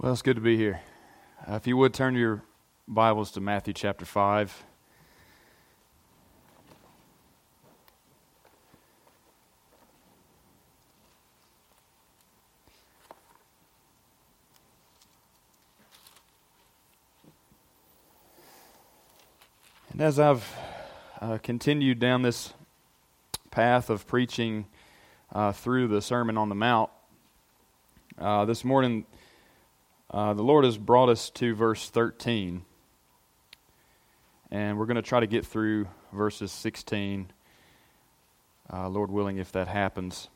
[0.00, 0.80] Well, it's good to be here.
[1.44, 2.44] Uh, if you would turn your
[2.86, 4.62] Bibles to Matthew chapter 5.
[19.90, 20.48] And as I've
[21.20, 22.52] uh, continued down this
[23.50, 24.66] path of preaching
[25.32, 26.88] uh, through the Sermon on the Mount,
[28.16, 29.04] uh, this morning
[30.10, 32.62] uh, the Lord has brought us to verse 13,
[34.50, 37.30] and we're going to try to get through verses 16,
[38.72, 40.28] uh, Lord willing, if that happens.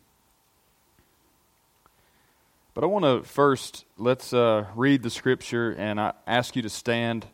[2.75, 6.71] But I want to first, let's uh, read the scripture, and I ask you to
[6.71, 7.27] stand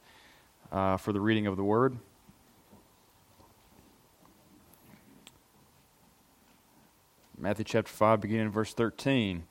[0.70, 1.96] uh, for the reading of the word.
[7.36, 9.44] Matthew chapter 5, beginning in verse 13.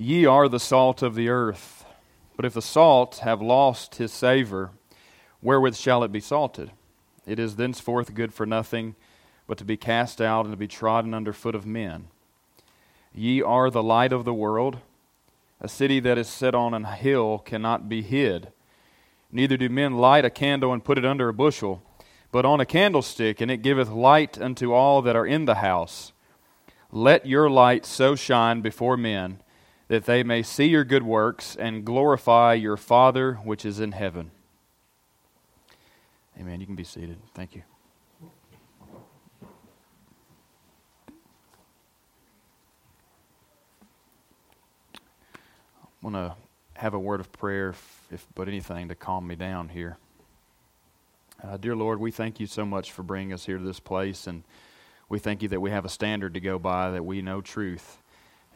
[0.00, 1.84] Ye are the salt of the earth.
[2.36, 4.70] But if the salt have lost his savor,
[5.42, 6.70] wherewith shall it be salted?
[7.26, 8.94] It is thenceforth good for nothing,
[9.48, 12.06] but to be cast out and to be trodden under foot of men.
[13.12, 14.78] Ye are the light of the world.
[15.60, 18.52] A city that is set on an hill cannot be hid.
[19.32, 21.82] Neither do men light a candle and put it under a bushel,
[22.30, 26.12] but on a candlestick, and it giveth light unto all that are in the house.
[26.92, 29.40] Let your light so shine before men
[29.88, 34.30] that they may see your good works and glorify your Father which is in heaven.
[36.38, 36.60] Amen.
[36.60, 37.16] You can be seated.
[37.34, 37.62] Thank you.
[45.82, 46.34] I want to
[46.74, 47.74] have a word of prayer,
[48.10, 49.96] if, but anything to calm me down here.
[51.42, 54.28] Uh, dear Lord, we thank you so much for bringing us here to this place,
[54.28, 54.44] and
[55.08, 57.98] we thank you that we have a standard to go by, that we know truth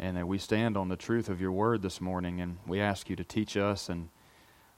[0.02, 2.40] and that we stand on the truth of your word this morning.
[2.40, 4.08] And we ask you to teach us and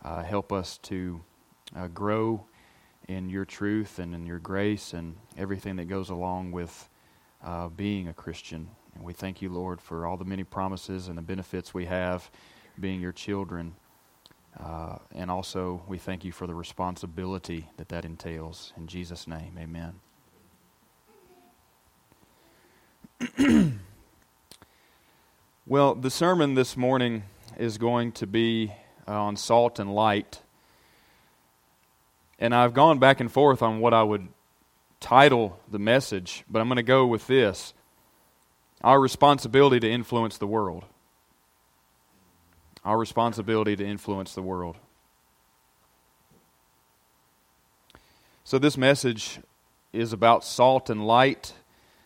[0.04, 1.22] uh, help us to
[1.74, 2.44] uh, grow
[3.08, 6.90] in your truth and in your grace and everything that goes along with
[7.42, 8.68] uh, being a Christian.
[8.94, 12.30] And we thank you, Lord, for all the many promises and the benefits we have
[12.78, 13.76] being your children.
[14.60, 18.74] Uh, and also, we thank you for the responsibility that that entails.
[18.76, 19.94] In Jesus' name, amen.
[25.66, 27.22] Well, the sermon this morning
[27.56, 28.74] is going to be
[29.08, 30.42] uh, on salt and light.
[32.38, 34.28] And I've gone back and forth on what I would
[35.00, 37.72] title the message, but I'm going to go with this
[38.82, 40.84] Our responsibility to influence the world.
[42.84, 44.76] Our responsibility to influence the world.
[48.44, 49.40] So, this message
[49.94, 51.54] is about salt and light.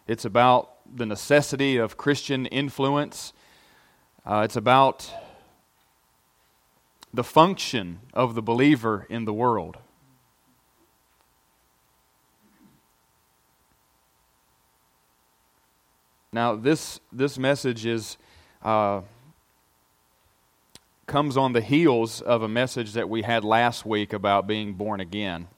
[0.07, 3.33] It's about the necessity of Christian influence.
[4.29, 5.11] Uh, it's about
[7.15, 9.79] the function of the believer in the world.
[16.31, 18.19] Now, this, this message is,
[18.63, 19.01] uh,
[21.07, 25.01] comes on the heels of a message that we had last week about being born
[25.01, 25.49] again.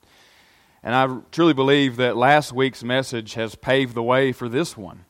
[0.85, 5.07] And I truly believe that last week's message has paved the way for this one.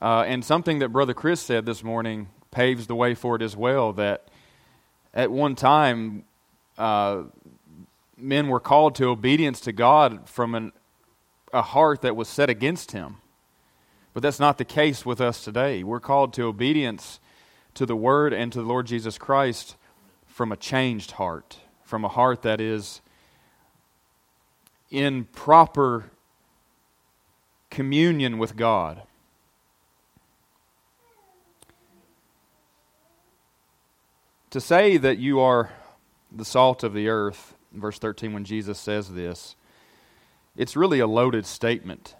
[0.00, 3.56] Uh, and something that Brother Chris said this morning paves the way for it as
[3.56, 3.92] well.
[3.92, 4.28] That
[5.12, 6.24] at one time,
[6.78, 7.24] uh,
[8.16, 10.72] men were called to obedience to God from an,
[11.52, 13.16] a heart that was set against Him.
[14.14, 15.82] But that's not the case with us today.
[15.82, 17.18] We're called to obedience
[17.74, 19.76] to the Word and to the Lord Jesus Christ
[20.26, 23.00] from a changed heart, from a heart that is
[24.90, 26.10] in proper
[27.70, 29.02] communion with God.
[34.52, 35.70] To say that you are
[36.30, 39.56] the salt of the earth, verse 13, when Jesus says this,
[40.58, 42.14] it's really a loaded statement.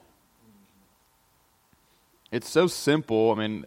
[2.31, 3.33] It's so simple.
[3.33, 3.67] I mean,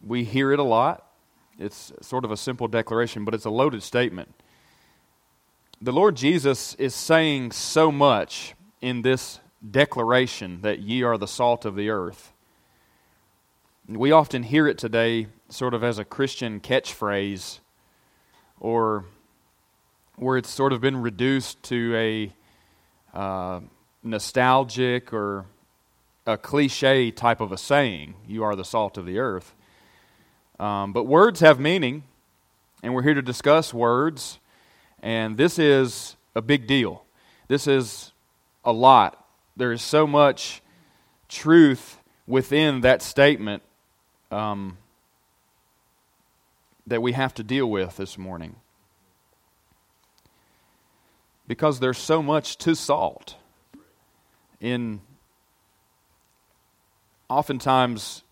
[0.00, 1.10] we hear it a lot.
[1.58, 4.32] It's sort of a simple declaration, but it's a loaded statement.
[5.82, 11.64] The Lord Jesus is saying so much in this declaration that ye are the salt
[11.64, 12.32] of the earth.
[13.90, 17.60] We often hear it today sort of as a Christian catchphrase
[18.60, 19.06] or
[20.16, 23.60] where it's sort of been reduced to a uh,
[24.02, 25.46] nostalgic or
[26.26, 29.54] a cliche type of a saying you are the salt of the earth.
[30.60, 32.02] Um, but words have meaning,
[32.82, 34.38] and we're here to discuss words,
[35.02, 37.06] and this is a big deal.
[37.46, 38.12] This is
[38.66, 39.26] a lot.
[39.56, 40.60] There is so much
[41.30, 43.62] truth within that statement
[44.30, 44.78] um,
[46.86, 48.56] that we have to deal with this morning.
[51.46, 53.36] Because there's so much to salt.
[54.60, 55.00] In
[57.28, 58.22] oftentimes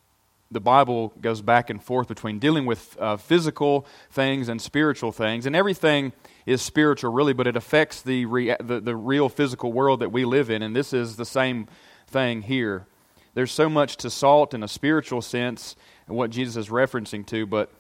[0.51, 5.45] the Bible goes back and forth between dealing with uh, physical things and spiritual things,
[5.45, 6.13] and everything
[6.47, 10.25] is spiritual, really, but it affects the, rea- the, the real physical world that we
[10.25, 11.67] live in, and this is the same
[12.07, 12.87] thing here.
[13.37, 15.77] There's so much to salt in a spiritual sense
[16.09, 17.71] and what Jesus is referencing to, but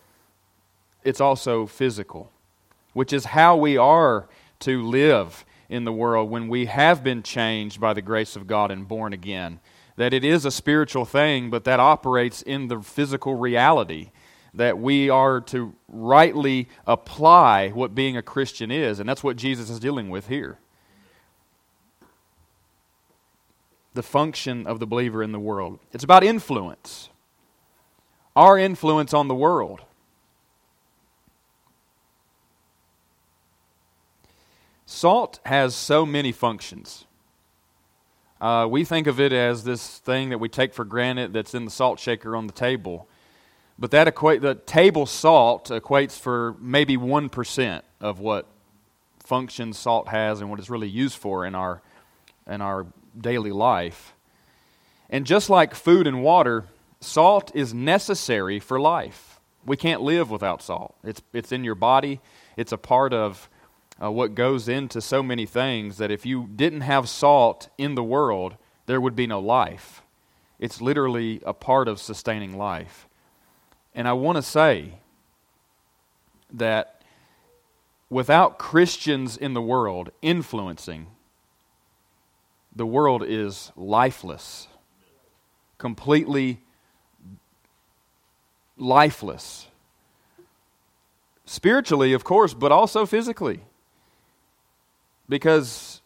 [1.02, 2.30] it's also physical,
[2.92, 4.28] which is how we are
[4.60, 8.70] to live in the world when we have been changed by the grace of God
[8.70, 9.58] and born again
[9.96, 14.10] that it is a spiritual thing, but that operates in the physical reality.
[14.54, 19.00] That we are to rightly apply what being a Christian is.
[19.00, 20.58] And that's what Jesus is dealing with here.
[23.96, 25.78] The function of the believer in the world.
[25.90, 27.08] It's about influence,
[28.36, 29.80] our influence on the world.
[34.84, 37.06] Salt has so many functions.
[38.38, 41.64] Uh, we think of it as this thing that we take for granted that's in
[41.64, 43.08] the salt shaker on the table.
[43.78, 48.44] But that equate the table salt equates for maybe 1% of what
[49.20, 51.80] function salt has and what it's really used for in our
[52.46, 52.86] in our
[53.20, 54.14] daily life.
[55.08, 56.64] And just like food and water,
[57.00, 59.40] salt is necessary for life.
[59.64, 60.94] We can't live without salt.
[61.02, 62.20] It's it's in your body.
[62.56, 63.48] It's a part of
[64.02, 68.02] uh, what goes into so many things that if you didn't have salt in the
[68.02, 70.02] world, there would be no life.
[70.58, 73.06] It's literally a part of sustaining life.
[73.94, 74.98] And I want to say
[76.52, 77.02] that
[78.08, 81.08] without Christians in the world influencing,
[82.76, 84.68] the world is lifeless,
[85.78, 86.60] completely
[88.76, 89.66] lifeless.
[91.46, 93.60] Spiritually, of course, but also physically.
[95.28, 96.02] Because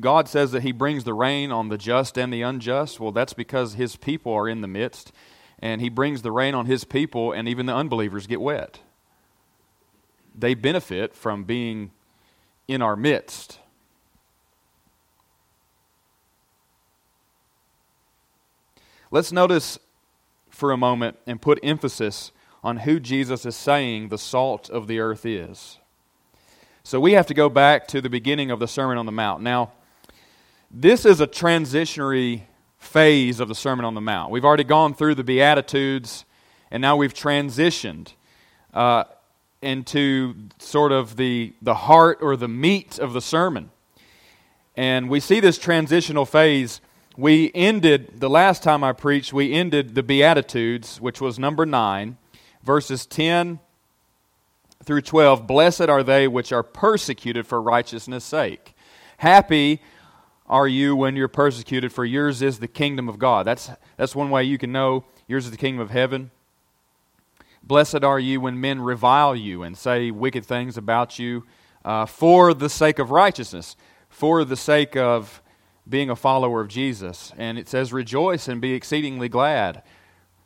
[0.00, 3.00] God says that He brings the rain on the just and the unjust.
[3.00, 5.12] Well, that's because His people are in the midst,
[5.60, 8.80] and He brings the rain on His people, and even the unbelievers get wet.
[10.36, 11.90] They benefit from being
[12.68, 13.60] in our midst.
[19.10, 19.78] Let's notice
[20.50, 22.32] for a moment and put emphasis
[22.62, 25.78] on who Jesus is saying the salt of the earth is.
[26.82, 29.42] So we have to go back to the beginning of the Sermon on the Mount.
[29.42, 29.72] Now,
[30.70, 32.42] this is a transitionary
[32.78, 34.30] phase of the Sermon on the Mount.
[34.30, 36.24] We've already gone through the Beatitudes,
[36.70, 38.12] and now we've transitioned
[38.74, 39.04] uh,
[39.62, 43.70] into sort of the, the heart or the meat of the sermon.
[44.76, 46.80] And we see this transitional phase.
[47.18, 52.16] We ended, the last time I preached, we ended the Beatitudes, which was number 9,
[52.62, 53.58] verses 10
[54.84, 58.76] through 12 Blessed are they which are persecuted for righteousness' sake.
[59.16, 59.82] Happy
[60.46, 63.44] are you when you're persecuted, for yours is the kingdom of God.
[63.48, 66.30] That's, that's one way you can know yours is the kingdom of heaven.
[67.64, 71.44] Blessed are you when men revile you and say wicked things about you
[71.84, 73.74] uh, for the sake of righteousness,
[74.08, 75.42] for the sake of
[75.88, 77.32] being a follower of Jesus.
[77.36, 79.82] And it says, Rejoice and be exceedingly glad,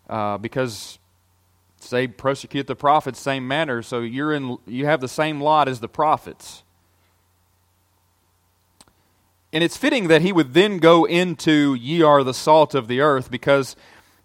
[0.09, 0.99] uh, because
[1.91, 3.83] they persecute the prophets same manner.
[3.83, 6.62] So you're in you have the same lot as the prophets.
[9.52, 13.00] And it's fitting that he would then go into ye are the salt of the
[13.00, 13.76] earth because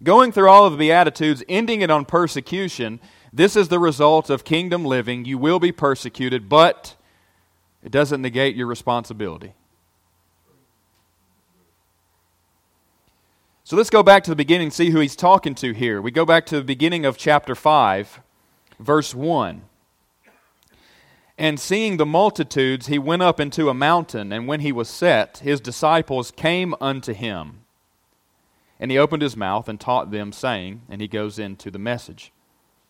[0.02, 3.00] going through all of the beatitudes ending it on persecution
[3.30, 5.26] this is the result of kingdom living.
[5.26, 6.96] You will be persecuted but
[7.82, 9.54] it doesn't negate your responsibility
[13.68, 16.00] So let's go back to the beginning and see who he's talking to here.
[16.00, 18.22] We go back to the beginning of chapter 5,
[18.80, 19.60] verse 1.
[21.36, 25.42] And seeing the multitudes, he went up into a mountain, and when he was set,
[25.44, 27.58] his disciples came unto him.
[28.80, 32.32] And he opened his mouth and taught them, saying, and he goes into the message,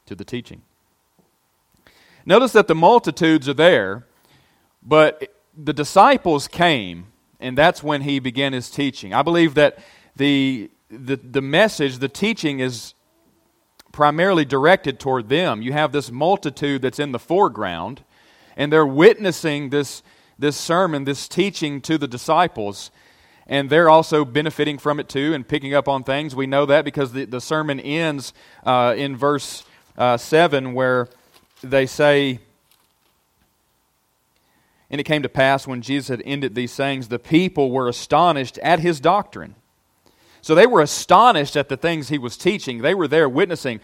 [0.07, 0.63] to the teaching.
[2.25, 4.07] Notice that the multitudes are there,
[4.81, 7.09] but the disciples came,
[7.41, 9.13] and that's when he began his teaching.
[9.13, 9.81] I believe that
[10.19, 12.95] the, the, the message, the teaching is
[13.93, 15.63] primarily directed toward them.
[15.63, 18.03] You have this multitude that's in the foreground,
[18.57, 20.03] and they're witnessing this,
[20.39, 22.91] this sermon, this teaching to the disciples.
[23.47, 26.37] And they're also benefiting from it too and picking up on things.
[26.37, 28.35] We know that because the, the sermon ends
[28.65, 29.65] uh, in verse
[29.97, 31.09] uh, 7 where
[31.63, 32.41] they say,
[34.91, 38.59] And it came to pass when Jesus had ended these sayings, the people were astonished
[38.59, 39.55] at his doctrine.
[40.49, 42.79] So they were astonished at the things he was teaching.
[42.79, 43.81] They were there witnessing.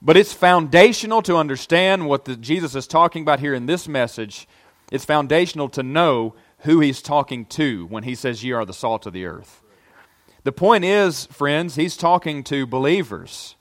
[0.00, 4.48] But it's foundational to understand what the, Jesus is talking about here in this message.
[4.90, 9.06] It's foundational to know who he's talking to when he says, Ye are the salt
[9.06, 9.62] of the earth.
[10.42, 13.54] The point is, friends, he's talking to believers.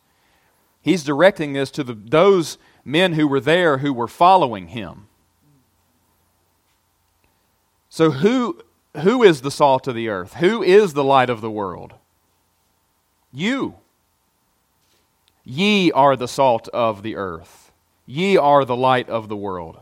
[0.82, 5.10] He's directing this to the, those men who were there who were following him.
[7.88, 8.64] So, who,
[8.98, 10.34] who is the salt of the earth?
[10.38, 11.94] Who is the light of the world?
[13.34, 13.76] You.
[15.44, 17.72] Ye are the salt of the earth.
[18.06, 19.80] Ye are the light of the world.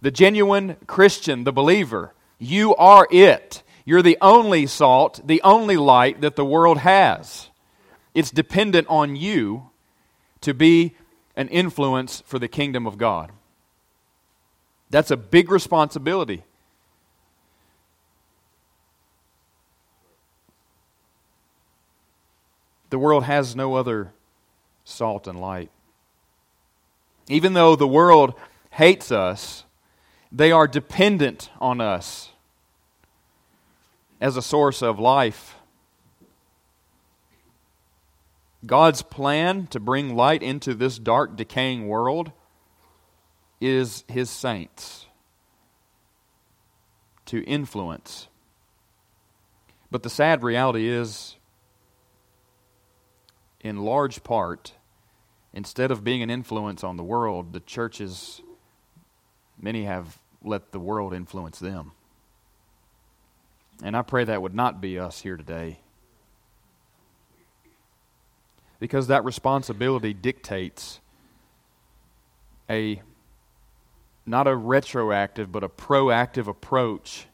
[0.00, 3.62] The genuine Christian, the believer, you are it.
[3.84, 7.50] You're the only salt, the only light that the world has.
[8.14, 9.70] It's dependent on you
[10.40, 10.96] to be
[11.36, 13.30] an influence for the kingdom of God.
[14.90, 16.44] That's a big responsibility.
[22.90, 24.12] The world has no other
[24.84, 25.70] salt and light.
[27.28, 28.34] Even though the world
[28.70, 29.64] hates us,
[30.30, 32.30] they are dependent on us
[34.20, 35.56] as a source of life.
[38.64, 42.32] God's plan to bring light into this dark, decaying world
[43.60, 45.06] is His saints
[47.26, 48.28] to influence.
[49.90, 51.36] But the sad reality is,
[53.66, 54.72] in large part,
[55.52, 58.40] instead of being an influence on the world, the churches,
[59.60, 61.92] many have let the world influence them.
[63.82, 65.80] And I pray that would not be us here today.
[68.78, 71.00] Because that responsibility dictates
[72.68, 73.02] a
[74.26, 77.26] not a retroactive but a proactive approach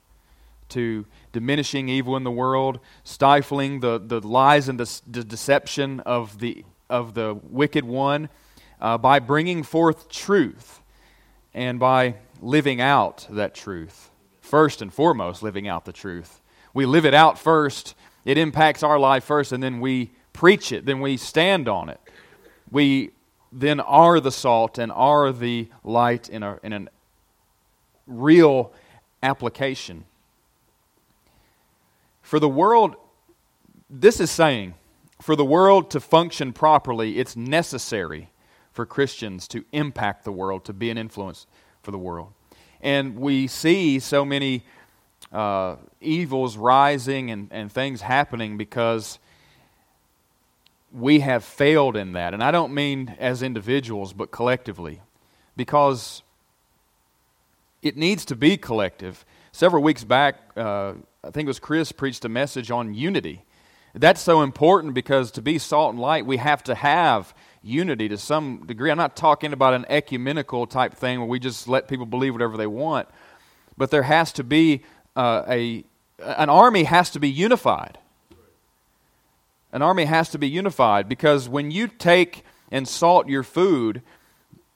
[0.72, 6.38] to diminishing evil in the world, stifling the, the lies and the, the deception of
[6.38, 8.28] the, of the wicked one,
[8.80, 10.80] uh, by bringing forth truth
[11.54, 14.10] and by living out that truth.
[14.40, 16.40] First and foremost, living out the truth.
[16.74, 20.86] We live it out first, it impacts our life first, and then we preach it,
[20.86, 22.00] then we stand on it.
[22.70, 23.10] We
[23.52, 26.86] then are the salt and are the light in a, in a
[28.06, 28.72] real
[29.22, 30.04] application.
[32.32, 32.96] For the world,
[33.90, 34.72] this is saying,
[35.20, 38.30] for the world to function properly, it's necessary
[38.72, 41.46] for Christians to impact the world, to be an influence
[41.82, 42.32] for the world.
[42.80, 44.64] And we see so many
[45.30, 49.18] uh, evils rising and, and things happening because
[50.90, 52.32] we have failed in that.
[52.32, 55.02] And I don't mean as individuals, but collectively.
[55.54, 56.22] Because
[57.82, 59.26] it needs to be collective.
[59.54, 63.44] Several weeks back, uh, I think it was Chris preached a message on unity.
[63.94, 68.16] That's so important because to be salt and light, we have to have unity to
[68.16, 68.90] some degree.
[68.90, 72.56] I'm not talking about an ecumenical type thing where we just let people believe whatever
[72.56, 73.08] they want,
[73.76, 74.84] but there has to be
[75.16, 75.84] uh, a
[76.18, 77.98] an army has to be unified.
[79.70, 84.00] An army has to be unified because when you take and salt your food,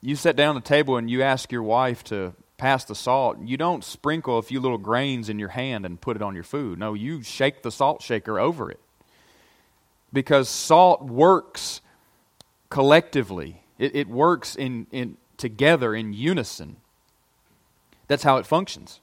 [0.02, 3.38] you sit down at the table and you ask your wife to pass the salt,
[3.42, 6.44] you don't sprinkle a few little grains in your hand and put it on your
[6.44, 6.78] food.
[6.78, 8.80] No, you shake the salt shaker over it.
[10.12, 11.80] Because salt works
[12.70, 16.76] collectively, it, it works in, in, together in unison.
[18.08, 19.00] That's how it functions.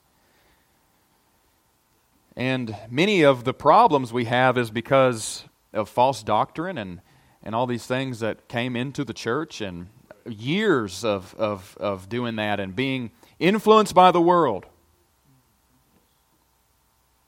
[2.35, 7.01] And many of the problems we have is because of false doctrine and,
[7.43, 9.89] and all these things that came into the church and
[10.25, 13.11] years of, of, of doing that and being
[13.43, 14.65] influenced by the world.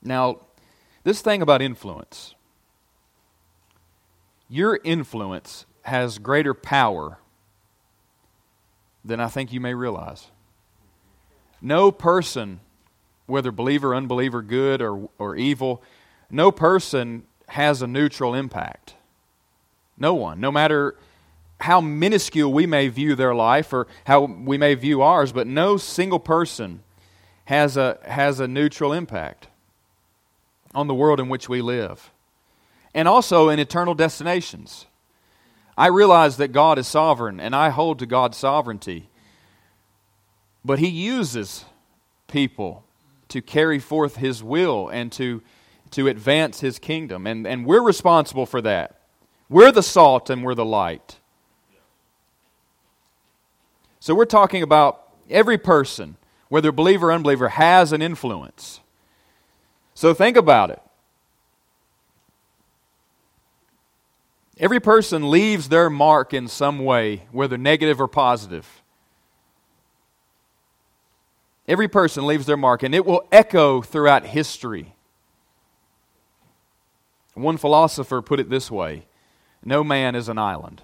[0.01, 0.39] Now,
[1.03, 2.35] this thing about influence,
[4.47, 7.19] your influence has greater power
[9.03, 10.31] than I think you may realize.
[11.61, 12.61] No person,
[13.25, 15.83] whether believer, unbeliever, good, or, or evil,
[16.29, 18.95] no person has a neutral impact.
[19.97, 20.39] No one.
[20.39, 20.95] No matter
[21.61, 25.77] how minuscule we may view their life or how we may view ours, but no
[25.77, 26.81] single person
[27.45, 29.47] has a, has a neutral impact
[30.73, 32.11] on the world in which we live.
[32.93, 34.85] And also in eternal destinations.
[35.77, 39.09] I realize that God is sovereign and I hold to God's sovereignty.
[40.63, 41.65] But He uses
[42.27, 42.83] people
[43.29, 45.41] to carry forth His will and to,
[45.91, 47.27] to advance His kingdom.
[47.27, 48.99] And, and we're responsible for that.
[49.49, 51.19] We're the salt and we're the light.
[54.05, 58.79] So we're talking about every person, whether believer or unbeliever, has an influence.
[59.95, 60.79] So think about it.
[64.59, 68.83] Every person leaves their mark in some way, whether negative or positive.
[71.67, 74.93] Every person leaves their mark, and it will echo throughout history.
[77.33, 79.07] One philosopher put it this way
[79.63, 80.83] No man is an island.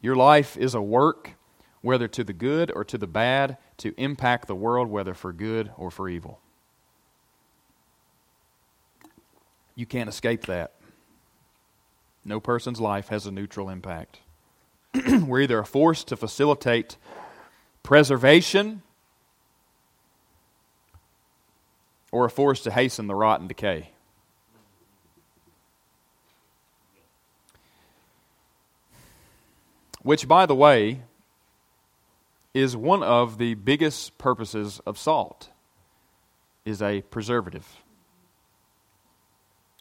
[0.00, 1.32] Your life is a work,
[1.80, 5.70] whether to the good or to the bad, to impact the world, whether for good
[5.76, 6.40] or for evil.
[9.74, 10.72] You can't escape that.
[12.24, 14.20] No person's life has a neutral impact.
[15.06, 16.96] We're either a force to facilitate
[17.82, 18.82] preservation
[22.10, 23.92] or a force to hasten the rot and decay.
[30.08, 31.02] Which, by the way,
[32.54, 35.50] is one of the biggest purposes of salt
[36.64, 37.66] is a preservative.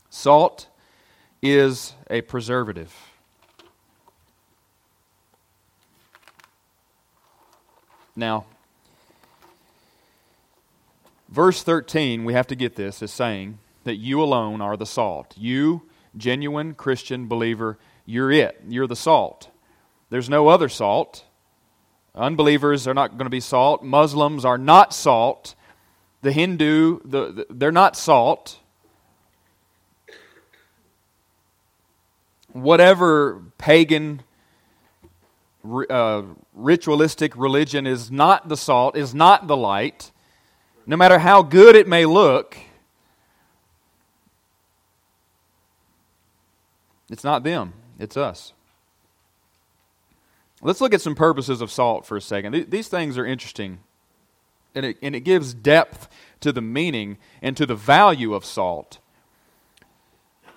[0.10, 0.67] Salt
[1.41, 2.93] is a preservative.
[8.13, 8.48] Now,
[11.29, 15.34] verse 13, we have to get this, is saying that you alone are the salt.
[15.38, 15.84] You,
[16.17, 18.62] genuine Christian believer, you're it.
[18.67, 19.51] You're the salt.
[20.09, 21.25] There's no other salt.
[22.15, 23.83] Unbelievers are not going to be salt.
[23.83, 25.55] Muslims are not salt.
[26.21, 28.59] The Hindu, the, the, they're not salt.
[32.53, 34.21] Whatever pagan
[35.89, 36.23] uh,
[36.53, 40.11] ritualistic religion is not the salt, is not the light.
[40.85, 42.57] No matter how good it may look,
[47.09, 48.53] it's not them, it's us.
[50.61, 52.69] Let's look at some purposes of salt for a second.
[52.69, 53.79] These things are interesting,
[54.73, 56.09] and it, and it gives depth
[56.39, 58.99] to the meaning and to the value of salt.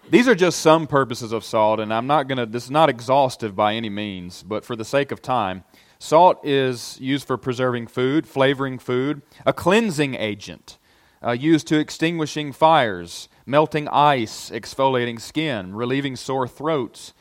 [0.08, 2.88] These are just some purposes of salt, and I'm not going to, this is not
[2.88, 5.64] exhaustive by any means, but for the sake of time,
[5.98, 10.78] salt is used for preserving food, flavoring food, a cleansing agent,
[11.22, 17.12] uh, used to extinguishing fires, melting ice, exfoliating skin, relieving sore throats.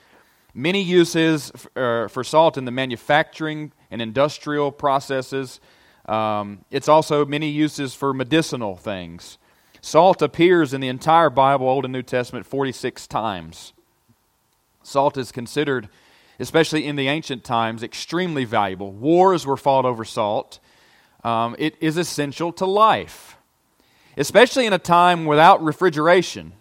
[0.60, 5.62] Many uses f- uh, for salt in the manufacturing and industrial processes.
[6.06, 9.38] Um, it's also many uses for medicinal things.
[9.80, 13.72] Salt appears in the entire Bible, Old and New Testament, 46 times.
[14.84, 15.88] Salt is considered,
[16.41, 18.91] especially in the ancient times, extremely valuable.
[18.91, 20.60] Wars were fought over salt.
[21.24, 23.38] Um, it is essential to life,
[24.17, 26.52] especially in a time without refrigeration.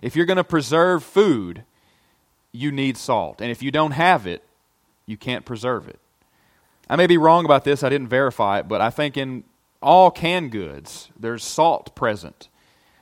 [0.00, 1.64] If you're going to preserve food,
[2.52, 3.40] you need salt.
[3.40, 4.44] And if you don't have it,
[5.06, 5.98] you can't preserve it.
[6.88, 9.44] I may be wrong about this, I didn't verify it, but I think in
[9.80, 12.48] all canned goods, there's salt present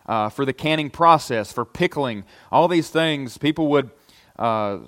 [0.07, 3.37] uh, for the canning process, for pickling, all these things.
[3.37, 3.91] People would
[4.39, 4.79] uh,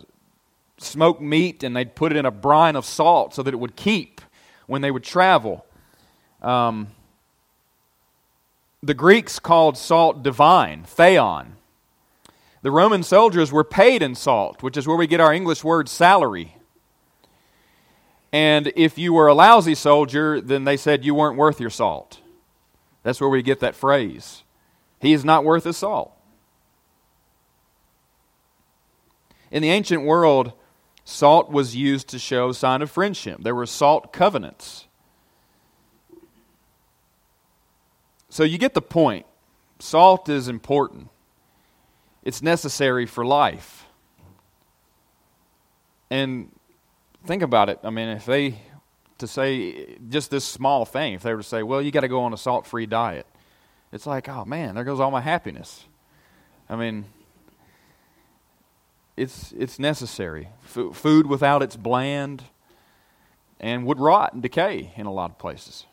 [0.79, 3.77] smoke meat and they'd put it in a brine of salt so that it would
[3.77, 4.21] keep
[4.67, 5.67] when they would travel.
[6.41, 6.89] Um,
[8.83, 11.57] the Greeks called salt divine, theon.
[12.63, 15.89] The Roman soldiers were paid in salt, which is where we get our English word
[15.89, 16.57] salary.
[18.33, 22.21] And if you were a lousy soldier, then they said you weren't worth your salt.
[23.03, 24.45] That's where we get that phrase.
[25.01, 26.17] He is not worth his salt.
[29.51, 30.53] In the ancient world,
[31.05, 33.43] salt was used to show sign of friendship.
[33.43, 34.87] There were salt covenants.
[38.31, 39.27] So you get the point.
[39.79, 41.09] Salt is important.
[42.23, 43.87] It's necessary for life.
[46.11, 46.51] And
[47.27, 47.81] think about it.
[47.83, 48.61] I mean, if they,
[49.19, 52.09] to say just this small thing, if they were to say, well, you got to
[52.09, 53.27] go on a salt free diet,
[53.93, 55.85] it's like, oh man, there goes all my happiness.
[56.69, 57.07] I mean,
[59.17, 60.49] it's, it's necessary.
[60.65, 62.45] F- food without it's bland
[63.61, 65.87] and would rot and decay in a lot of places.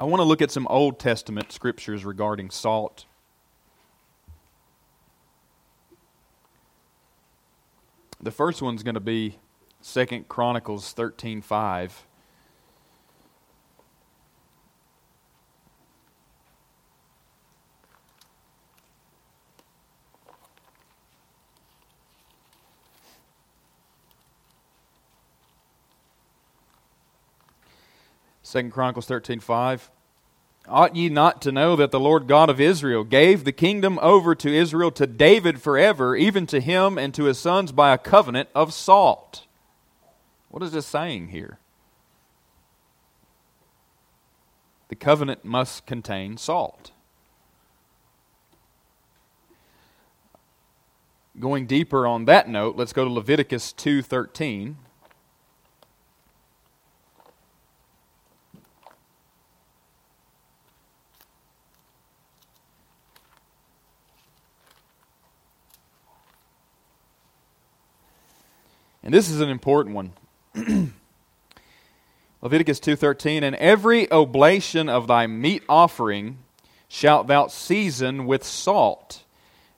[0.00, 3.06] I want to look at some Old Testament scriptures regarding salt.
[8.20, 9.38] The first one's going to be
[9.80, 12.04] Second Chronicles 13:5.
[28.50, 29.90] 2 Chronicles 13 5.
[30.68, 34.34] Ought ye not to know that the Lord God of Israel gave the kingdom over
[34.34, 38.48] to Israel to David forever, even to him and to his sons by a covenant
[38.54, 39.46] of salt?
[40.48, 41.58] What is this saying here?
[44.88, 46.92] The covenant must contain salt.
[51.38, 54.76] Going deeper on that note, let's go to Leviticus 2:13.
[69.08, 70.12] And this is an important one.
[72.42, 76.36] Leviticus 2:13 and every oblation of thy meat offering
[76.88, 79.24] shalt thou season with salt.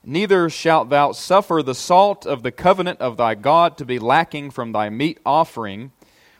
[0.03, 4.51] Neither shalt thou suffer the salt of the covenant of thy God to be lacking
[4.51, 5.93] from thy meat offering.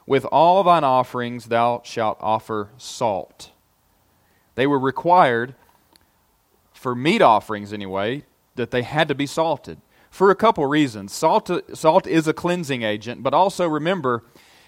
[0.05, 3.51] With all thine offerings thou shalt offer salt.
[4.55, 5.55] They were required
[6.73, 8.25] for meat offerings anyway
[8.55, 9.79] that they had to be salted
[10.11, 14.23] for a couple reasons salt salt is a cleansing agent but also remember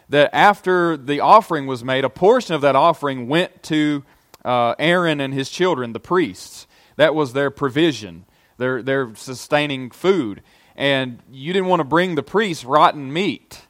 [0.09, 4.03] that after the offering was made, a portion of that offering went to
[4.45, 6.67] uh, Aaron and his children, the priests.
[6.97, 8.25] That was their provision,
[8.57, 10.43] their, their sustaining food.
[10.75, 13.61] And you didn't want to bring the priests rotten meat.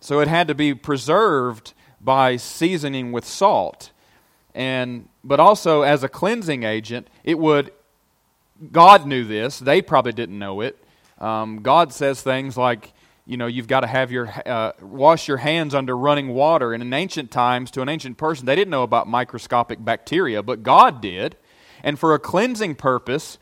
[0.00, 3.90] So it had to be preserved by seasoning with salt.
[4.54, 7.72] And, but also as a cleansing agent, it would,
[8.70, 10.78] God knew this, they probably didn't know it.
[11.18, 12.92] Um, God says things like,
[13.24, 16.72] you know, you've got to have your uh, wash your hands under running water.
[16.72, 20.62] And in ancient times, to an ancient person, they didn't know about microscopic bacteria, but
[20.62, 21.36] God did.
[21.82, 23.38] And for a cleansing purpose,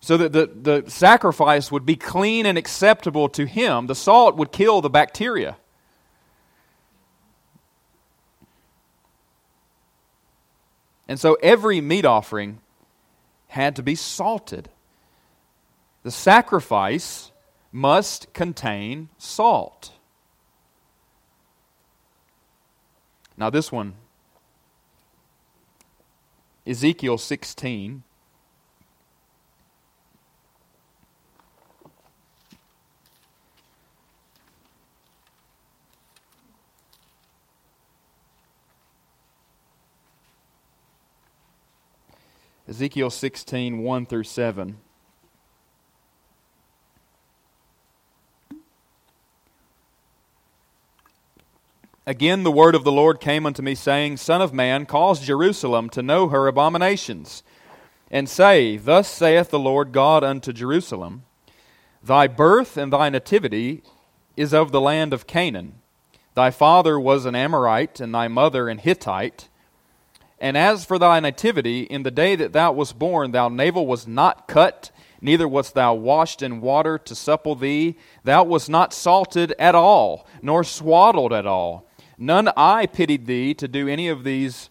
[0.00, 4.52] so that the, the sacrifice would be clean and acceptable to him, the salt would
[4.52, 5.56] kill the bacteria.
[11.08, 12.60] And so every meat offering
[13.48, 14.68] had to be salted.
[16.08, 17.32] The sacrifice
[17.70, 19.92] must contain salt.
[23.36, 23.92] Now, this one,
[26.66, 28.04] Ezekiel 16.
[42.66, 44.78] Ezekiel 16, 1 through 7.
[52.08, 55.90] Again, the word of the Lord came unto me, saying, Son of man, cause Jerusalem
[55.90, 57.42] to know her abominations,
[58.10, 61.24] and say, Thus saith the Lord God unto Jerusalem,
[62.02, 63.82] Thy birth and thy nativity
[64.38, 65.82] is of the land of Canaan.
[66.34, 69.50] Thy father was an Amorite, and thy mother an Hittite.
[70.40, 74.08] And as for thy nativity, in the day that thou wast born, thou navel was
[74.08, 74.90] not cut,
[75.20, 77.98] neither wast thou washed in water to supple thee.
[78.24, 81.84] Thou wast not salted at all, nor swaddled at all.
[82.18, 84.70] None I pitied thee to do any of these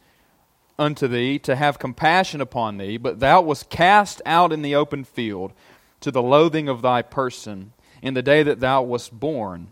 [0.78, 5.04] unto thee, to have compassion upon thee, but thou wast cast out in the open
[5.04, 5.54] field
[6.02, 9.72] to the loathing of thy person in the day that thou wast born.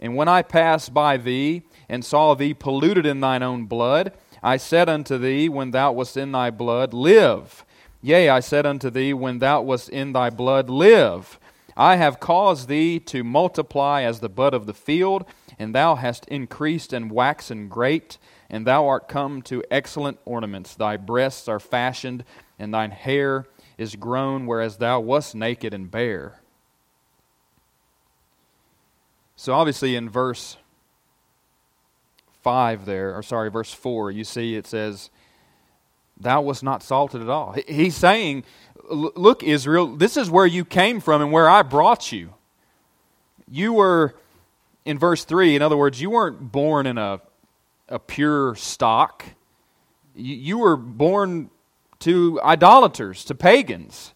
[0.00, 4.56] And when I passed by thee and saw thee polluted in thine own blood, I
[4.56, 7.64] said unto thee, when thou wast in thy blood, Live.
[8.02, 11.38] Yea, I said unto thee, when thou wast in thy blood, Live.
[11.76, 15.24] I have caused thee to multiply as the bud of the field
[15.58, 18.18] and thou hast increased and waxen great,
[18.50, 20.74] and thou art come to excellent ornaments.
[20.74, 22.24] Thy breasts are fashioned,
[22.58, 23.46] and thine hair
[23.78, 26.40] is grown, whereas thou wast naked and bare.
[29.36, 30.56] So, obviously, in verse
[32.42, 35.10] 5 there, or sorry, verse 4, you see it says,
[36.18, 37.56] Thou wast not salted at all.
[37.66, 38.44] He's saying,
[38.88, 42.34] Look, Israel, this is where you came from and where I brought you.
[43.50, 44.14] You were
[44.84, 47.20] in verse 3, in other words, you weren't born in a,
[47.88, 49.24] a pure stock.
[50.14, 51.50] You, you were born
[52.00, 54.12] to idolaters, to pagans.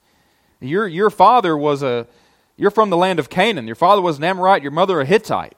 [0.61, 2.07] Your, your father was a,
[2.57, 3.67] you're from the land of Canaan.
[3.67, 5.57] Your father was an Amorite, your mother a Hittite.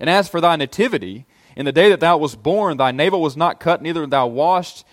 [0.00, 1.26] And as for thy nativity,
[1.56, 4.84] in the day that thou wast born, thy navel was not cut, neither thou washed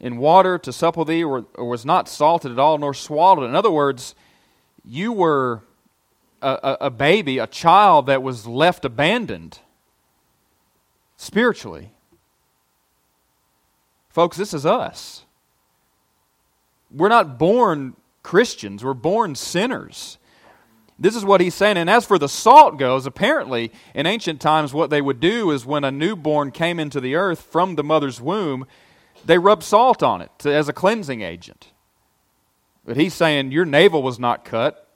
[0.00, 3.48] in water to supple thee, or, or was not salted at all, nor swallowed.
[3.48, 4.16] In other words,
[4.84, 5.62] you were
[6.42, 9.60] a, a baby, a child that was left abandoned
[11.16, 11.92] spiritually.
[14.08, 15.24] Folks, this is us.
[16.90, 20.18] We're not born Christians, we're born sinners.
[20.98, 21.78] This is what he's saying.
[21.78, 25.66] And as for the salt goes, apparently in ancient times, what they would do is
[25.66, 28.66] when a newborn came into the earth from the mother's womb,
[29.24, 31.72] they rubbed salt on it as a cleansing agent.
[32.84, 34.88] But he's saying your navel was not cut.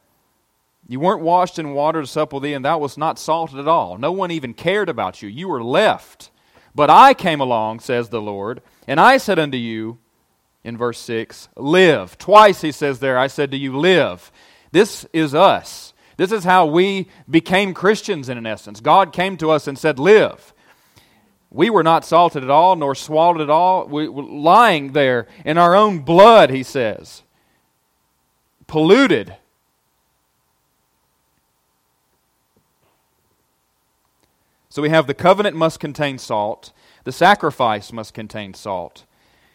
[0.89, 3.99] You weren't washed in water to supple thee, and thou wast not salted at all.
[3.99, 5.29] No one even cared about you.
[5.29, 6.31] You were left.
[6.75, 9.99] But I came along, says the Lord, and I said unto you,
[10.67, 11.49] in verse 6.
[11.57, 12.19] Live.
[12.19, 14.31] Twice he says there, I said to you, live.
[14.73, 15.95] This is us.
[16.17, 18.81] This is how we became Christians in an essence.
[18.81, 20.53] God came to us and said, Live.
[21.51, 23.87] We were not salted at all, nor swallowed at all.
[23.87, 27.23] We were lying there in our own blood, he says.
[28.67, 29.37] Polluted.
[34.77, 36.71] So we have the covenant must contain salt,
[37.05, 39.07] the sacrifice must contain salt.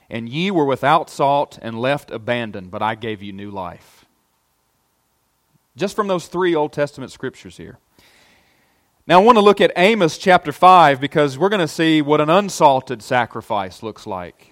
[0.09, 4.05] And ye were without salt and left abandoned, but I gave you new life.
[5.77, 7.77] Just from those three Old Testament scriptures here.
[9.05, 12.19] Now, I want to look at Amos chapter 5 because we're going to see what
[12.19, 14.50] an unsalted sacrifice looks like.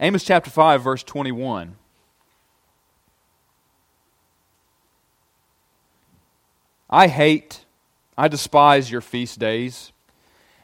[0.00, 1.76] Amos chapter 5, verse 21.
[6.90, 7.64] I hate,
[8.18, 9.92] I despise your feast days,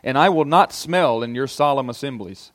[0.03, 2.51] and I will not smell in your solemn assemblies.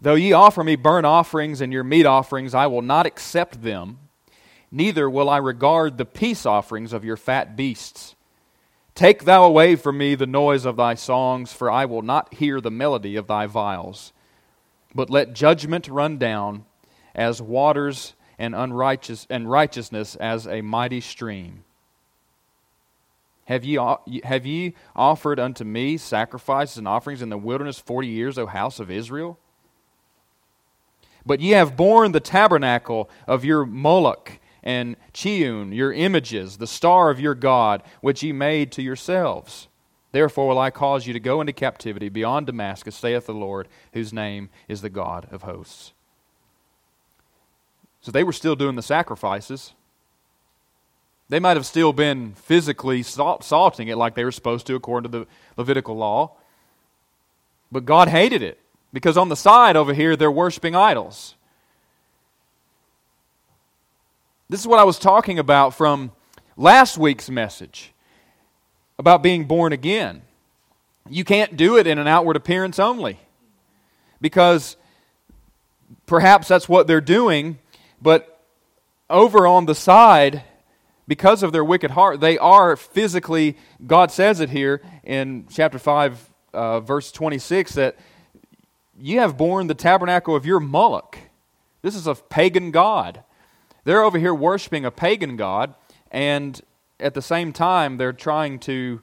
[0.00, 3.98] Though ye offer me burnt offerings and your meat offerings, I will not accept them,
[4.70, 8.14] neither will I regard the peace offerings of your fat beasts.
[8.94, 12.60] Take thou away from me the noise of thy songs, for I will not hear
[12.60, 14.12] the melody of thy viols
[14.94, 16.64] but let judgment run down
[17.14, 21.64] as waters and unrighteous and righteousness as a mighty stream.
[23.46, 28.08] Have ye, uh, have ye offered unto me sacrifices and offerings in the wilderness forty
[28.08, 29.38] years, O house of Israel?
[31.24, 37.10] But ye have borne the tabernacle of your Moloch and Chiun, your images, the star
[37.10, 39.68] of your God, which ye made to yourselves.
[40.12, 44.12] Therefore will I cause you to go into captivity beyond Damascus, saith the Lord, whose
[44.12, 45.92] name is the God of hosts.
[48.00, 49.74] So they were still doing the sacrifices.
[51.28, 55.10] They might have still been physically salt, salting it like they were supposed to according
[55.10, 55.26] to the
[55.58, 56.32] Levitical law.
[57.70, 58.58] But God hated it
[58.94, 61.34] because on the side over here they're worshiping idols.
[64.48, 66.12] This is what I was talking about from
[66.56, 67.92] last week's message
[68.98, 70.22] about being born again.
[71.08, 73.18] You can't do it in an outward appearance only
[74.20, 74.76] because
[76.06, 77.58] perhaps that's what they're doing,
[78.02, 78.44] but
[79.08, 80.42] over on the side,
[81.06, 83.56] because of their wicked heart, they are physically,
[83.86, 87.96] God says it here in chapter 5, uh, verse 26, that
[88.98, 91.18] you have borne the tabernacle of your Moloch.
[91.80, 93.22] This is a pagan god.
[93.84, 95.74] They're over here worshiping a pagan god,
[96.10, 96.60] and
[97.00, 99.00] at the same time, they're trying to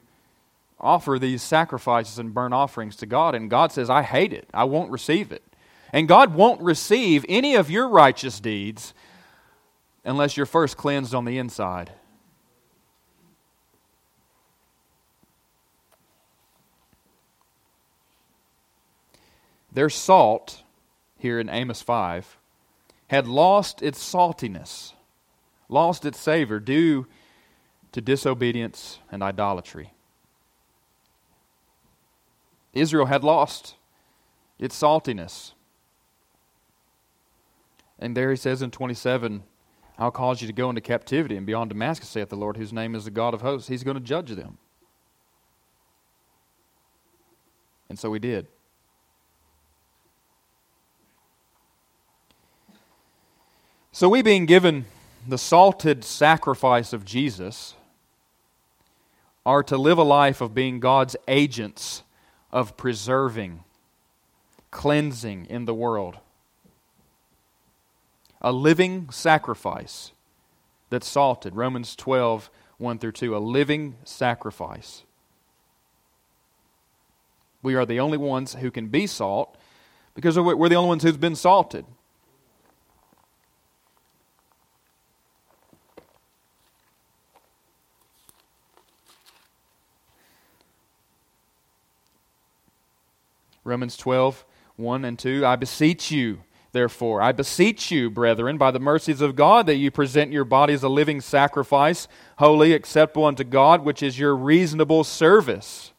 [0.78, 4.48] offer these sacrifices and burnt offerings to God, and God says, I hate it.
[4.52, 5.42] I won't receive it.
[5.92, 8.92] And God won't receive any of your righteous deeds
[10.04, 11.92] unless you're first cleansed on the inside.
[19.72, 20.62] Their salt,
[21.18, 22.38] here in Amos 5,
[23.08, 24.92] had lost its saltiness,
[25.68, 27.06] lost its savor due
[27.96, 29.94] to disobedience and idolatry.
[32.74, 33.74] Israel had lost
[34.58, 35.52] its saltiness.
[37.98, 39.44] And there he says in 27,
[39.98, 42.94] I'll cause you to go into captivity and beyond Damascus, saith the Lord, whose name
[42.94, 43.68] is the God of hosts.
[43.68, 44.58] He's going to judge them.
[47.88, 48.46] And so he did.
[53.90, 54.84] So, we being given
[55.26, 57.74] the salted sacrifice of Jesus,
[59.46, 62.02] are to live a life of being God's agents
[62.50, 63.62] of preserving,
[64.72, 66.18] cleansing in the world.
[68.42, 70.10] A living sacrifice
[70.90, 71.54] that's salted.
[71.54, 73.36] Romans 12, 1 through 2.
[73.36, 75.04] A living sacrifice.
[77.62, 79.56] We are the only ones who can be salt
[80.14, 81.86] because we're the only ones who's been salted.
[93.66, 94.44] Romans 12,
[94.76, 95.44] 1 and 2.
[95.44, 99.90] I beseech you, therefore, I beseech you, brethren, by the mercies of God, that you
[99.90, 102.06] present your bodies a living sacrifice,
[102.38, 105.92] holy, acceptable unto God, which is your reasonable service.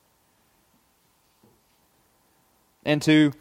[2.86, 3.34] And to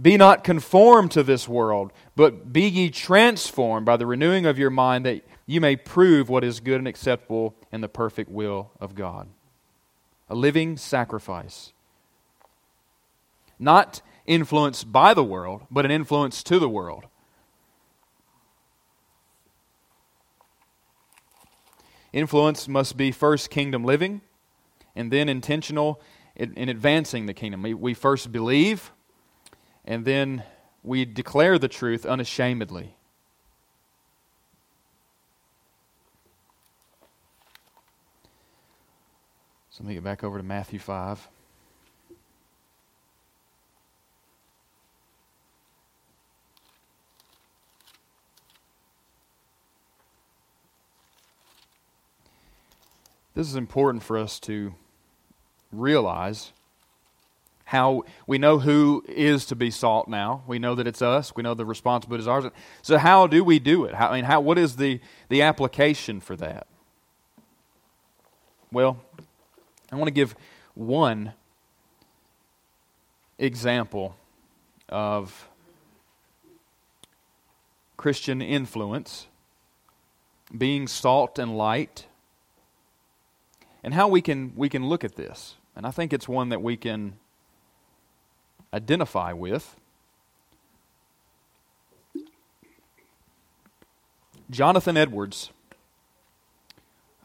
[0.00, 4.70] be not conformed to this world, but be ye transformed by the renewing of your
[4.70, 8.94] mind, that you may prove what is good and acceptable in the perfect will of
[8.94, 9.28] God.
[10.30, 11.73] A living sacrifice
[13.58, 17.04] not influenced by the world, but an influence to the world.
[22.12, 24.20] Influence must be first kingdom living
[24.94, 26.00] and then intentional
[26.36, 27.62] in, advancing the kingdom.
[27.62, 28.92] We, we first believe
[29.84, 30.44] and then
[30.82, 32.96] we declare the truth unashamedly.
[39.70, 41.28] So let me get back over to Matthew 5.
[53.34, 54.74] This is important for us to
[55.72, 56.52] realize
[57.64, 60.44] how we know who is to be salt now.
[60.46, 61.34] We know that it's us.
[61.34, 62.44] We know the responsibility is ours.
[62.82, 63.94] So how do we do it?
[63.94, 66.68] How, I mean, how, what is the, the application for that?
[68.70, 69.00] Well,
[69.90, 70.36] I want to give
[70.74, 71.32] one
[73.38, 74.16] example
[74.88, 75.48] of
[77.96, 79.26] Christian influence,
[80.56, 82.06] being salt and light,
[83.84, 85.56] and how we can, we can look at this.
[85.76, 87.18] And I think it's one that we can
[88.72, 89.76] identify with.
[94.50, 95.50] Jonathan Edwards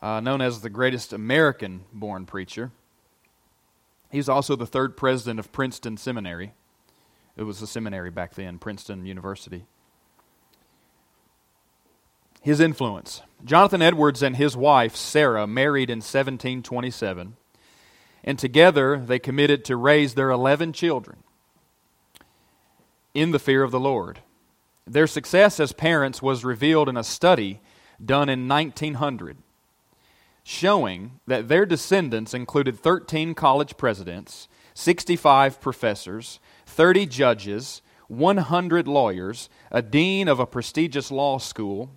[0.02, 2.72] uh, known as the greatest American born preacher.
[4.12, 6.54] He was also the third president of Princeton Seminary.
[7.38, 9.65] It was a seminary back then, Princeton University.
[12.41, 13.21] His influence.
[13.43, 17.36] Jonathan Edwards and his wife, Sarah, married in 1727,
[18.23, 21.23] and together they committed to raise their 11 children
[23.13, 24.19] in the fear of the Lord.
[24.86, 27.62] Their success as parents was revealed in a study
[28.04, 29.38] done in 1900
[30.49, 39.84] showing that their descendants included 13 college presidents, 65 professors, 30 judges, 100 lawyers, a
[39.84, 41.91] dean of a prestigious law school,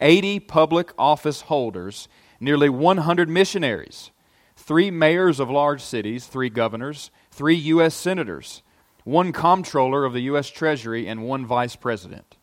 [0.00, 2.08] 80 public office holders,
[2.40, 4.10] nearly 100 missionaries,
[4.56, 7.94] three mayors of large cities, three governors, three U.S.
[7.94, 8.62] senators,
[9.04, 10.48] one comptroller of the U.S.
[10.48, 12.36] Treasury, and one vice president.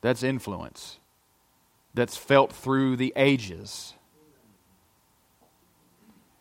[0.00, 0.98] That's influence
[1.94, 3.94] that's felt through the ages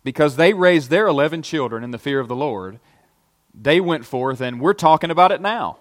[0.03, 2.79] because they raised their 11 children in the fear of the Lord,
[3.53, 5.77] they went forth, and we're talking about it now.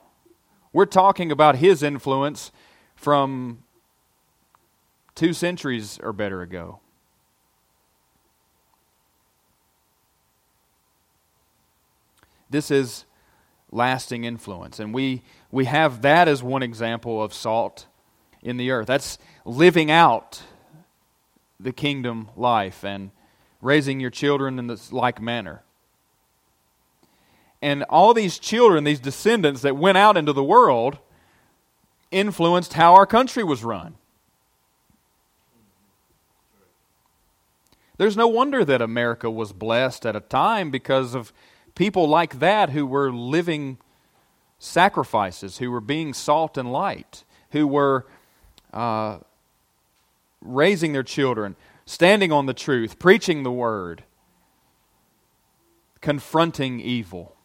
[0.72, 2.52] We're talking about his influence
[2.94, 3.62] from
[5.14, 6.80] two centuries or better ago.
[12.50, 13.04] This is
[13.70, 14.80] lasting influence.
[14.80, 17.86] And we, we have that as one example of salt
[18.42, 18.86] in the earth.
[18.86, 20.42] That's living out
[21.58, 23.10] the kingdom life and
[23.62, 25.62] raising your children in this like manner.
[27.62, 30.98] And all these children, these descendants that went out into the world,
[32.10, 33.96] influenced how our country was run.
[38.00, 41.34] There's no wonder that America was blessed at a time because of
[41.74, 43.76] people like that who were living
[44.58, 48.06] sacrifices, who were being salt and light, who were
[48.72, 49.18] uh,
[50.40, 54.04] raising their children, standing on the truth, preaching the word,
[56.00, 57.36] confronting evil.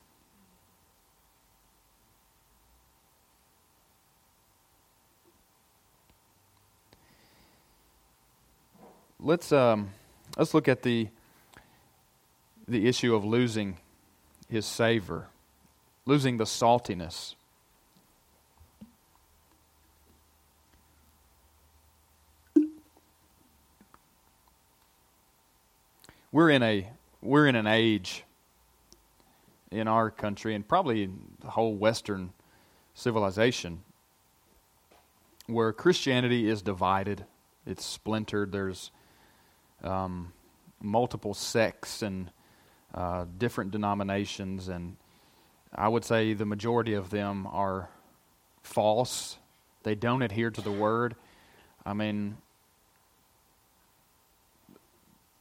[9.20, 9.90] Let's um,
[10.38, 11.10] let's look at the
[12.68, 13.78] the issue of losing
[14.50, 15.28] his savor,
[16.06, 17.36] losing the saltiness.
[26.36, 26.86] we're in a
[27.22, 28.26] we're in an age
[29.72, 32.34] in our country and probably the whole Western
[32.94, 33.82] civilization
[35.48, 37.24] where Christianity is divided.
[37.66, 38.52] It's splintered.
[38.52, 38.92] There's
[39.86, 40.34] um,
[40.82, 42.32] multiple sects and
[42.94, 44.96] uh, different denominations, and
[45.74, 47.90] I would say the majority of them are
[48.64, 49.38] false.
[49.84, 51.16] They don't adhere to the word.
[51.86, 52.38] I mean,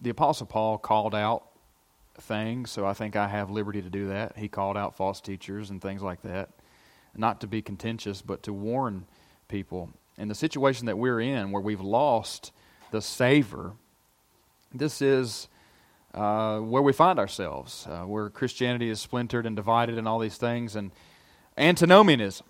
[0.01, 1.45] the Apostle Paul called out
[2.21, 4.37] things, so I think I have liberty to do that.
[4.37, 6.51] He called out false teachers and things like that.
[7.16, 9.07] Not to be contentious, but to warn
[9.49, 9.91] people.
[10.18, 12.53] In the situation that we're in, where we've lost
[12.91, 13.73] the savor,
[14.75, 15.49] this is
[16.12, 20.37] uh, where we find ourselves, uh, where Christianity is splintered and divided and all these
[20.37, 20.91] things, and
[21.57, 22.47] antinomianism.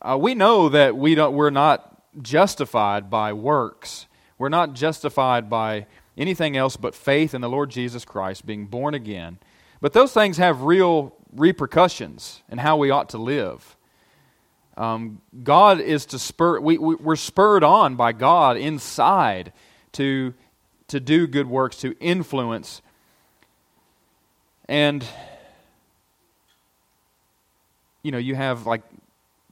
[0.00, 4.06] Uh, we know that we don't, we're not justified by works
[4.38, 8.94] we're not justified by anything else but faith in the Lord Jesus Christ, being born
[8.94, 9.38] again.
[9.80, 13.76] But those things have real repercussions in how we ought to live.
[14.76, 19.52] Um, God is to spur, we, we, we're spurred on by God inside
[19.92, 20.34] to,
[20.88, 22.82] to do good works, to influence.
[24.68, 25.04] And,
[28.02, 28.82] you know, you have like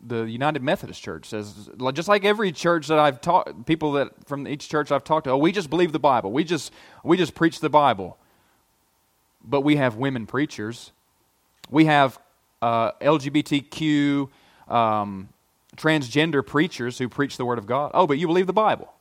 [0.06, 4.46] the United Methodist Church says, just like every church that I've taught, people that from
[4.46, 6.30] each church I've talked to, oh, we just believe the Bible.
[6.30, 6.72] We just,
[7.02, 8.18] we just preach the Bible.
[9.42, 10.92] But we have women preachers.
[11.70, 12.18] We have
[12.60, 14.28] uh, LGBTQ,
[14.68, 15.28] um,
[15.76, 17.90] transgender preachers who preach the Word of God.
[17.94, 18.92] Oh, but you believe the Bible.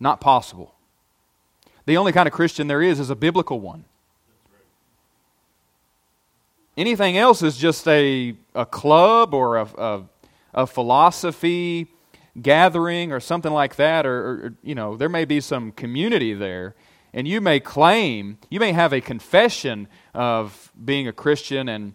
[0.00, 0.73] Not possible.
[1.86, 3.84] The only kind of Christian there is is a biblical one.
[6.76, 10.02] Anything else is just a, a club or a, a,
[10.54, 11.86] a philosophy
[12.40, 16.74] gathering or something like that, or, or, you know, there may be some community there,
[17.12, 21.94] and you may claim, you may have a confession of being a Christian and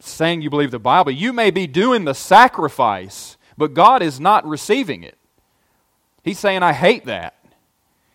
[0.00, 1.12] saying you believe the Bible.
[1.12, 5.18] You may be doing the sacrifice, but God is not receiving it.
[6.22, 7.35] He's saying, I hate that.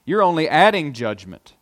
[0.06, 1.54] You're only adding judgment.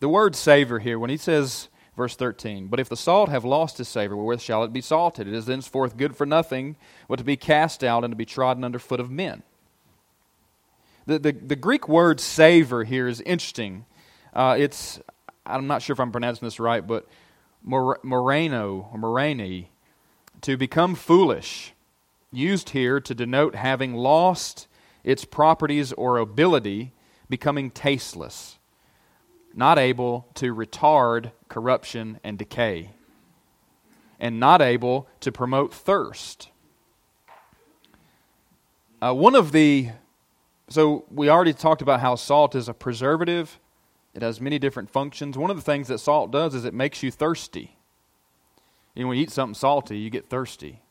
[0.00, 3.78] The word savor here, when he says, verse 13, but if the salt have lost
[3.78, 5.28] his savor, wherewith shall it be salted?
[5.28, 6.76] It is thenceforth good for nothing
[7.08, 9.42] but to be cast out and to be trodden under foot of men.
[11.06, 13.84] The, the, the Greek word savor here is interesting.
[14.32, 15.00] Uh, it's,
[15.44, 17.06] I'm not sure if I'm pronouncing this right, but
[17.62, 19.66] moreno or moreni,
[20.42, 21.73] to become foolish,
[22.36, 24.68] used here to denote having lost
[25.02, 26.92] its properties or ability,
[27.28, 28.58] becoming tasteless
[29.56, 32.90] not able to retard corruption and decay,
[34.18, 36.48] and not able to promote thirst.
[39.00, 39.90] Uh, one of the,
[40.68, 43.58] so we already talked about how salt is a preservative,
[44.14, 45.36] it has many different functions.
[45.36, 47.76] One of the things that salt does is it makes you thirsty.
[48.94, 50.83] You know, when you eat something salty, you get thirsty.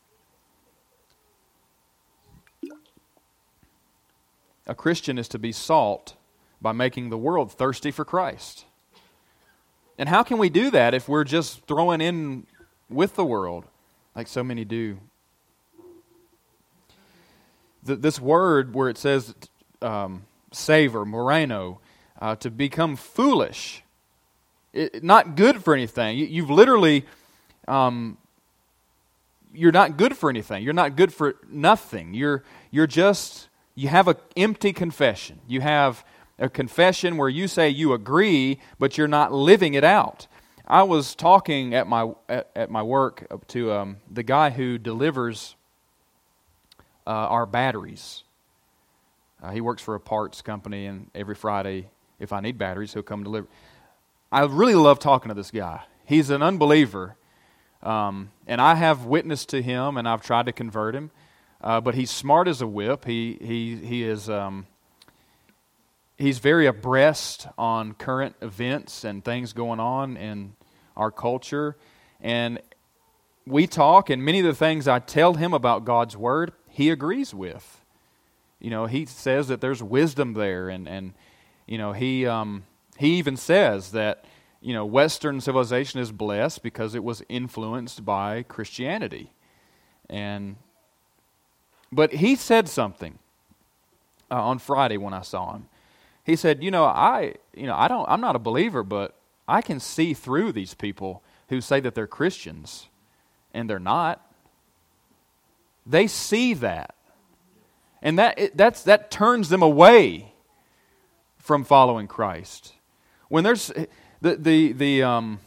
[4.66, 6.14] A Christian is to be salt
[6.60, 8.64] by making the world thirsty for Christ.
[9.98, 12.46] And how can we do that if we're just throwing in
[12.88, 13.66] with the world
[14.16, 14.98] like so many do?
[17.82, 19.34] This word where it says
[19.82, 21.80] um, savor, moreno,
[22.20, 23.82] uh, to become foolish,
[24.72, 26.16] it, not good for anything.
[26.16, 27.04] You, have literally,
[27.68, 28.16] um,
[29.52, 30.64] you're not good for anything.
[30.64, 32.14] You're not good for nothing.
[32.14, 35.40] You're, you're just, you have an empty confession.
[35.46, 36.04] You have
[36.38, 40.26] a confession where you say you agree, but you're not living it out.
[40.66, 45.56] I was talking at my at, at my work to um, the guy who delivers
[47.06, 48.22] uh, our batteries.
[49.42, 53.02] Uh, he works for a parts company, and every Friday, if I need batteries, he'll
[53.02, 53.46] come deliver.
[54.32, 55.82] I really love talking to this guy.
[56.06, 57.16] He's an unbeliever,
[57.82, 61.10] um, and I have witnessed to him, and I've tried to convert him.
[61.64, 63.06] Uh, but he's smart as a whip.
[63.06, 64.28] He he he is.
[64.28, 64.66] Um,
[66.18, 70.52] he's very abreast on current events and things going on in
[70.96, 71.76] our culture.
[72.20, 72.60] And
[73.46, 77.34] we talk, and many of the things I tell him about God's Word, he agrees
[77.34, 77.82] with.
[78.60, 81.12] You know, he says that there's wisdom there, and, and
[81.66, 82.64] you know, he, um,
[82.96, 84.24] he even says that,
[84.60, 89.32] you know, Western civilization is blessed because it was influenced by Christianity.
[90.08, 90.56] And,
[91.94, 93.18] but he said something
[94.30, 95.68] uh, on Friday when I saw him
[96.24, 99.14] he said, "You know, I, you know, I don't I'm not a believer, but
[99.46, 102.88] I can see through these people who say that they're Christians
[103.52, 104.26] and they're not.
[105.86, 106.94] They see that.
[108.00, 110.32] And that that's that turns them away
[111.36, 112.72] from following Christ.
[113.28, 113.70] When there's
[114.22, 115.40] the the the um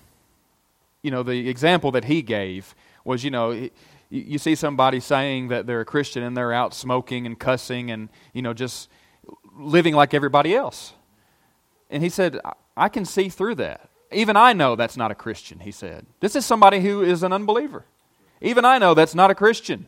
[1.01, 3.69] you know, the example that he gave was, you know,
[4.09, 8.09] you see somebody saying that they're a Christian and they're out smoking and cussing and,
[8.33, 8.89] you know, just
[9.57, 10.93] living like everybody else.
[11.89, 12.39] And he said,
[12.75, 13.89] I can see through that.
[14.11, 16.05] Even I know that's not a Christian, he said.
[16.21, 17.85] This is somebody who is an unbeliever.
[18.39, 19.87] Even I know that's not a Christian.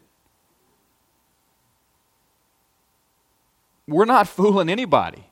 [3.87, 5.25] We're not fooling anybody.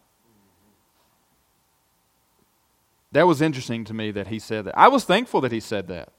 [3.11, 4.77] That was interesting to me that he said that.
[4.77, 6.09] I was thankful that he said that.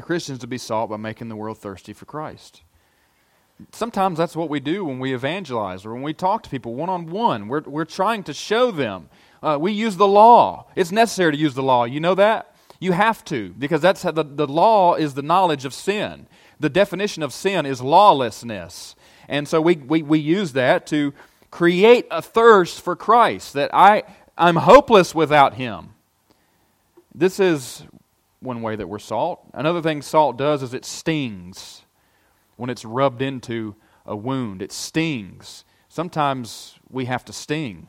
[0.00, 2.62] A Christian is to be sought by making the world thirsty for Christ.
[3.70, 6.88] Sometimes that's what we do when we evangelize or when we talk to people one
[6.88, 7.48] on one.
[7.48, 9.10] We're, we're trying to show them.
[9.42, 10.68] Uh, we use the law.
[10.74, 11.84] It's necessary to use the law.
[11.84, 12.56] You know that?
[12.78, 16.26] You have to, because that's the, the law is the knowledge of sin.
[16.58, 18.96] The definition of sin is lawlessness.
[19.28, 21.12] And so we, we, we use that to
[21.50, 24.04] create a thirst for Christ, that I,
[24.38, 25.90] I'm hopeless without Him.
[27.14, 27.82] This is
[28.40, 29.46] one way that we're salt.
[29.52, 31.82] Another thing salt does is it stings
[32.56, 33.76] when it's rubbed into
[34.06, 34.62] a wound.
[34.62, 35.64] It stings.
[35.88, 37.88] Sometimes we have to sting.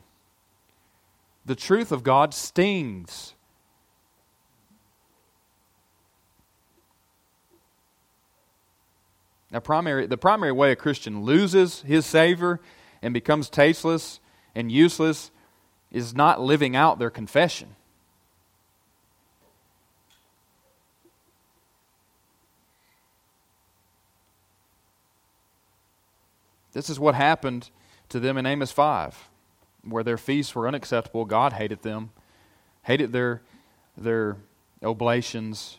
[1.44, 3.34] The truth of God stings.
[9.50, 12.60] Now, primary, the primary way a Christian loses his savor
[13.02, 14.20] and becomes tasteless
[14.54, 15.30] and useless
[15.90, 17.76] is not living out their confession.
[26.72, 27.70] This is what happened
[28.08, 29.28] to them in Amos 5,
[29.84, 31.24] where their feasts were unacceptable.
[31.24, 32.10] God hated them,
[32.82, 33.42] hated their,
[33.96, 34.36] their
[34.82, 35.78] oblations,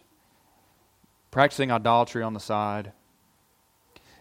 [1.31, 2.91] practicing idolatry on the side.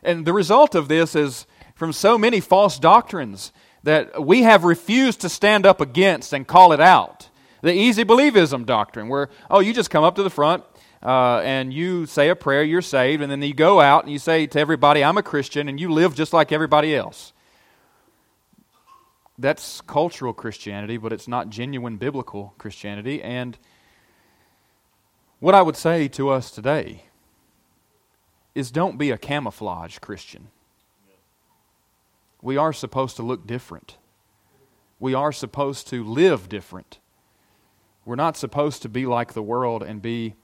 [0.02, 3.52] And the result of this is from so many false doctrines
[3.82, 7.28] that we have refused to stand up against and call it out.
[7.60, 10.64] The easy believism doctrine, where, oh, you just come up to the front
[11.02, 14.18] uh, and you say a prayer, you're saved, and then you go out and you
[14.18, 17.32] say to everybody, I'm a Christian, and you live just like everybody else.
[19.38, 23.22] That's cultural Christianity, but it's not genuine biblical Christianity.
[23.22, 23.58] And
[25.40, 27.04] what I would say to us today
[28.54, 30.48] is don't be a camouflage Christian.
[32.40, 33.96] We are supposed to look different.
[35.00, 37.00] We are supposed to live different.
[38.04, 40.34] We're not supposed to be like the world and be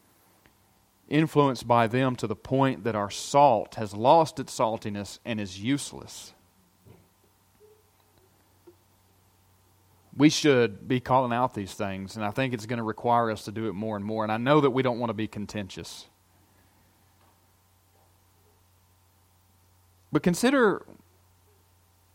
[1.08, 5.60] influenced by them to the point that our salt has lost its saltiness and is
[5.60, 6.34] useless.
[10.16, 13.44] We should be calling out these things, and I think it's going to require us
[13.44, 14.24] to do it more and more.
[14.24, 16.08] And I know that we don't want to be contentious.
[20.10, 20.84] But consider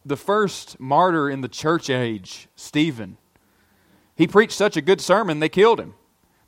[0.06, 3.18] the first martyr in the church age, Stephen.
[4.16, 5.96] He preached such a good sermon, they killed him.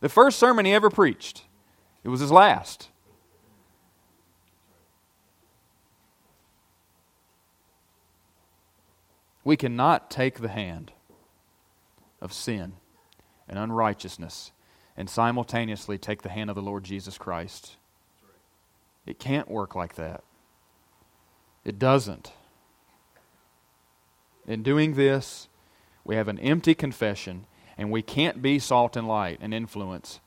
[0.02, 1.44] The first sermon he ever preached,
[2.06, 2.90] it was his last.
[9.44, 10.92] We cannot take the hand
[12.22, 12.74] of sin
[13.50, 14.52] and unrighteousness
[14.96, 17.76] and simultaneously take the hand of the Lord Jesus Christ.
[19.08, 20.24] It can't work like that.
[21.64, 22.34] It doesn't.
[24.48, 25.48] In doing this,
[26.04, 27.48] we have an empty confession,
[27.80, 30.20] and we can't be salt and light and influence.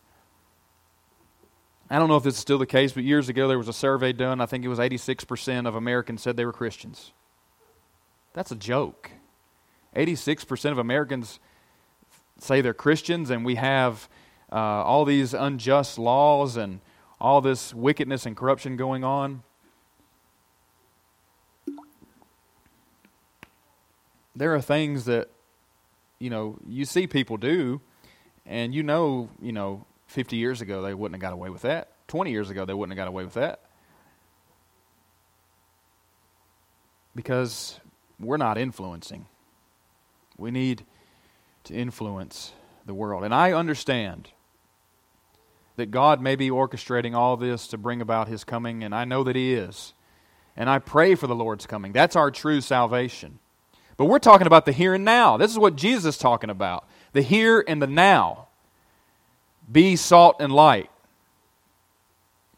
[1.91, 3.73] I don't know if this is still the case, but years ago there was a
[3.73, 4.41] survey done.
[4.41, 7.13] I think it was 86% of Americans said they were Christians.
[8.35, 9.11] That's a joke.
[9.97, 11.41] 86% of Americans
[12.39, 14.09] say they're Christians, and we have
[14.53, 16.81] uh, all these unjust laws and
[17.21, 19.43] all this wickedness and corruption going on.
[24.39, 25.29] there are things that
[26.19, 27.81] you know you see people do,
[28.47, 31.93] and you know, you know, 50 years ago they wouldn't have got away with that.
[32.09, 33.61] 20 years ago they wouldn't have got away with that.
[37.15, 37.79] Because
[38.19, 39.27] we're not influencing.
[40.37, 40.85] We need
[41.65, 42.53] to influence
[42.87, 43.25] the world.
[43.25, 44.31] And I understand
[45.77, 49.23] that God may be orchestrating all this to bring about His coming, and I know
[49.25, 49.95] that He is.
[50.57, 51.93] And I pray for the Lord's coming.
[51.93, 53.39] That's our true salvation.
[53.97, 55.37] But we're talking about the here and now.
[55.37, 58.48] This is what Jesus is talking about the here and the now.
[59.71, 60.91] Be salt and light.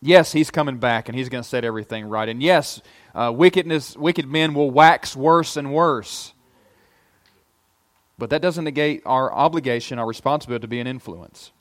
[0.02, 2.28] Yes, he's coming back and he's going to set everything right.
[2.28, 2.80] And yes,
[3.14, 6.32] uh, wickedness, wicked men will wax worse and worse.
[8.16, 11.52] But that doesn't negate our obligation, our responsibility to be an influence.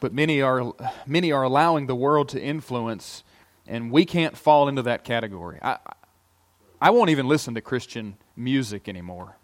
[0.00, 0.72] But many are,
[1.06, 3.24] many are allowing the world to influence
[3.66, 5.58] and we can't fall into that category.
[5.60, 5.78] I,
[6.80, 9.37] I won't even listen to Christian music anymore.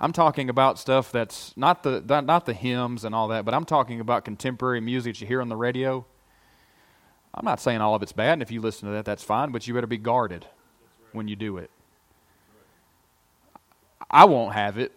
[0.00, 3.64] I'm talking about stuff that's not the, not the hymns and all that, but I'm
[3.64, 6.04] talking about contemporary music that you hear on the radio.
[7.32, 9.52] I'm not saying all of it's bad, and if you listen to that, that's fine,
[9.52, 10.46] but you better be guarded
[11.12, 11.70] when you do it.
[14.10, 14.92] I won't have it.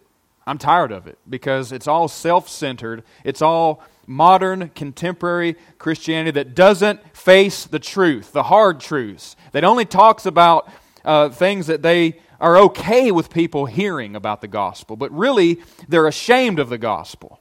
[0.46, 3.04] I'm tired of it because it's all self centered.
[3.24, 9.84] It's all modern, contemporary Christianity that doesn't face the truth, the hard truths, that only
[9.84, 10.68] talks about
[11.04, 16.06] uh, things that they are okay with people hearing about the gospel, but really they're
[16.06, 17.38] ashamed of the gospel.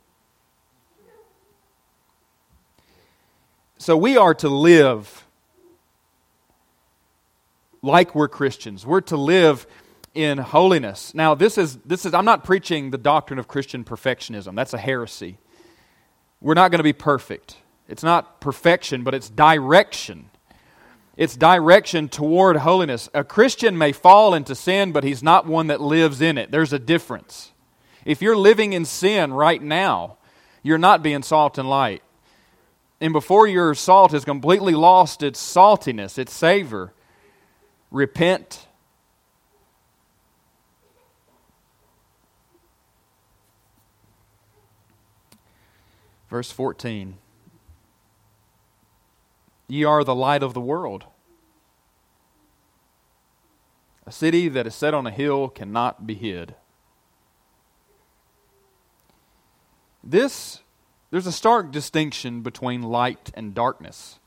[3.77, 5.25] So we are to live
[7.81, 8.85] like we're Christians.
[8.85, 9.65] We're to live
[10.13, 11.13] in holiness.
[11.13, 14.53] Now, this is, this is, I'm not preaching the doctrine of Christian perfectionism.
[14.55, 15.37] That's a heresy.
[16.41, 17.55] We're not going to be perfect.
[17.87, 20.29] It's not perfection, but it's direction.
[21.19, 23.09] It's direction toward holiness.
[23.13, 26.49] A Christian may fall into sin, but he's not one that lives in it.
[26.49, 27.51] There's a difference.
[28.05, 30.15] If you're living in sin right now,
[30.63, 32.03] you're not being salt and light.
[33.01, 36.93] And before your salt has completely lost its saltiness, its savor,
[37.91, 38.65] repent.
[46.29, 47.17] Verse 14
[49.69, 51.05] Ye are the light of the world.
[54.09, 56.55] A city that is set on a hill cannot be hid.
[60.03, 60.61] This,
[61.11, 64.17] there's a stark distinction between light and darkness.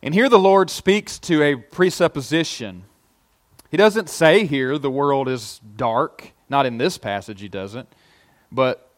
[0.00, 2.84] And here the Lord speaks to a presupposition.
[3.68, 6.30] He doesn't say here the world is dark.
[6.48, 7.88] Not in this passage, he doesn't.
[8.52, 8.92] But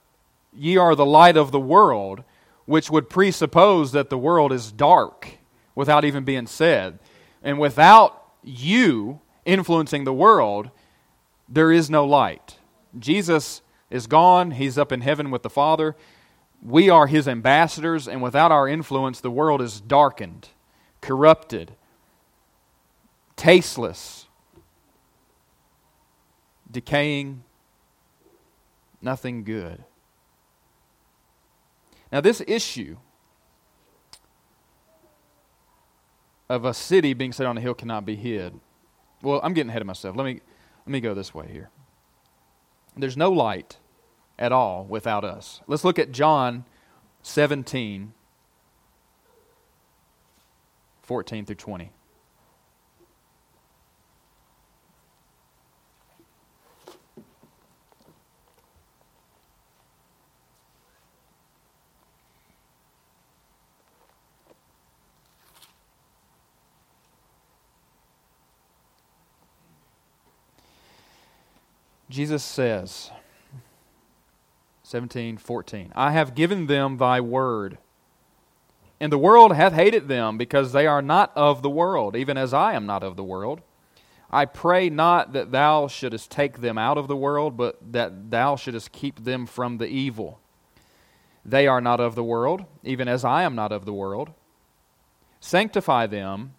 [0.52, 2.22] ye are the light of the world,
[2.66, 5.38] which would presuppose that the world is dark
[5.74, 6.98] without even being said.
[7.42, 10.70] And without you influencing the world,
[11.48, 12.58] there is no light.
[12.98, 15.96] Jesus is gone, he's up in heaven with the Father.
[16.62, 20.48] We are his ambassadors, and without our influence, the world is darkened,
[21.00, 21.74] corrupted,
[23.36, 24.26] tasteless,
[26.70, 27.42] decaying,
[29.00, 29.84] nothing good.
[32.10, 32.96] Now, this issue
[36.48, 38.60] of a city being set on a hill cannot be hid.
[39.22, 40.16] Well, I'm getting ahead of myself.
[40.16, 40.40] Let me,
[40.84, 41.70] let me go this way here.
[42.96, 43.78] There's no light
[44.38, 45.60] at all without us.
[45.66, 46.64] Let's look at John
[47.22, 48.12] 17,
[51.02, 51.92] 14 through 20.
[72.12, 73.10] Jesus says,
[74.82, 77.78] 17, 14, I have given them thy word.
[79.00, 82.52] And the world hath hated them because they are not of the world, even as
[82.52, 83.62] I am not of the world.
[84.30, 88.56] I pray not that thou shouldest take them out of the world, but that thou
[88.56, 90.38] shouldest keep them from the evil.
[91.46, 94.32] They are not of the world, even as I am not of the world.
[95.40, 96.52] Sanctify them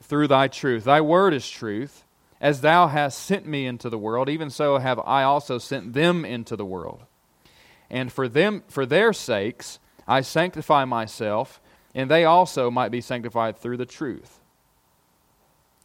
[0.00, 0.84] through thy truth.
[0.84, 2.04] Thy word is truth.
[2.42, 6.24] As thou hast sent me into the world, even so have I also sent them
[6.24, 7.04] into the world.
[7.88, 9.78] And for them for their sakes
[10.08, 11.60] I sanctify myself,
[11.94, 14.40] and they also might be sanctified through the truth.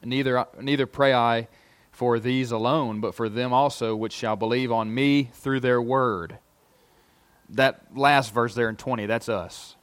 [0.04, 1.48] Neither neither pray I
[1.92, 6.40] for these alone, but for them also which shall believe on me through their word.
[7.50, 9.76] That last verse there in 20, that's us.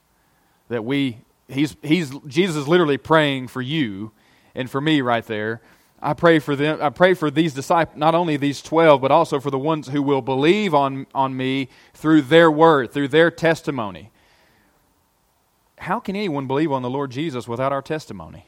[0.68, 4.11] That we he's he's Jesus is literally praying for you
[4.57, 5.62] and for me right there
[6.05, 6.80] I pray for them.
[6.82, 10.02] I pray for these disciples, not only these 12, but also for the ones who
[10.02, 14.11] will believe on, on me through their word, through their testimony.
[15.78, 18.44] How can anyone believe on the Lord Jesus without our testimony?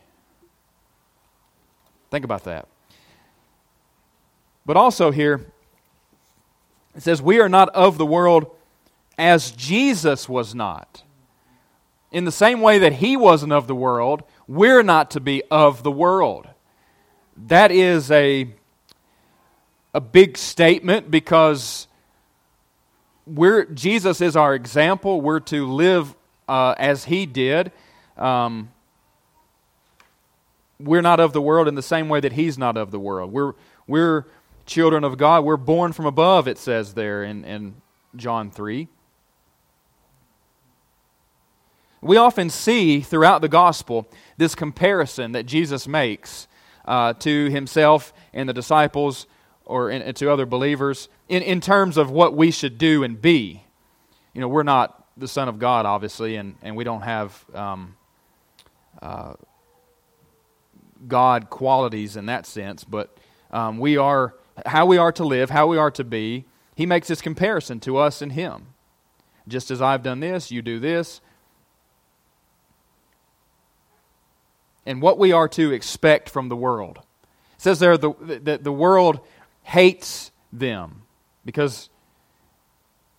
[2.11, 2.69] Think about that.
[4.67, 5.47] But also here,
[6.95, 8.55] it says, We are not of the world
[9.17, 11.05] as Jesus was not.
[12.13, 15.83] In the same way that he wasn't of the world, we're not to be of
[15.83, 16.49] the world
[17.37, 18.49] that is a,
[19.93, 21.87] a big statement because
[23.27, 25.21] we're, Jesus is our example.
[25.21, 26.15] We're to live
[26.49, 27.73] uh, as he did.
[28.17, 28.71] Um,
[30.79, 33.33] we're not of the world in the same way that he's not of the world.
[33.33, 33.53] We're,
[33.87, 34.27] we're
[34.65, 35.45] children of God.
[35.45, 37.75] We're born from above, it says there in, in
[38.15, 38.89] John 3.
[42.03, 44.07] We often see throughout the gospel
[44.37, 46.47] this comparison that Jesus makes
[46.87, 49.27] uh, to himself and the disciples
[49.65, 53.65] or in, to other believers in, in terms of what we should do and be.
[54.33, 57.97] You know, we're not the Son of God, obviously, and, and we don't have um,
[59.03, 59.35] uh,
[61.07, 63.17] God qualities in that sense, but
[63.51, 64.35] um, we are
[64.65, 66.45] how we are to live, how we are to be.
[66.75, 68.69] He makes this comparison to us and Him.
[69.49, 71.21] Just as I've done this, you do this.
[74.87, 76.99] And what we are to expect from the world.
[77.57, 79.21] It says there that the, the world
[79.65, 81.03] hates them
[81.45, 81.91] because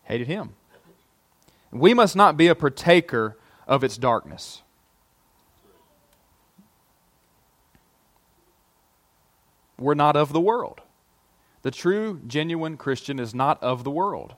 [0.03, 0.53] hated him.
[1.71, 3.37] We must not be a partaker
[3.67, 4.61] of its darkness.
[9.77, 10.81] We're not of the world.
[11.61, 14.35] The true, genuine Christian is not of the world.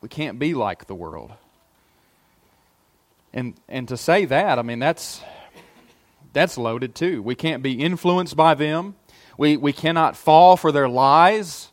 [0.00, 1.32] We can't be like the world.
[3.34, 5.22] And, and to say that, I mean, that's,
[6.32, 7.22] that's loaded too.
[7.22, 8.94] We can't be influenced by them.
[9.38, 11.70] We, we cannot fall for their lies.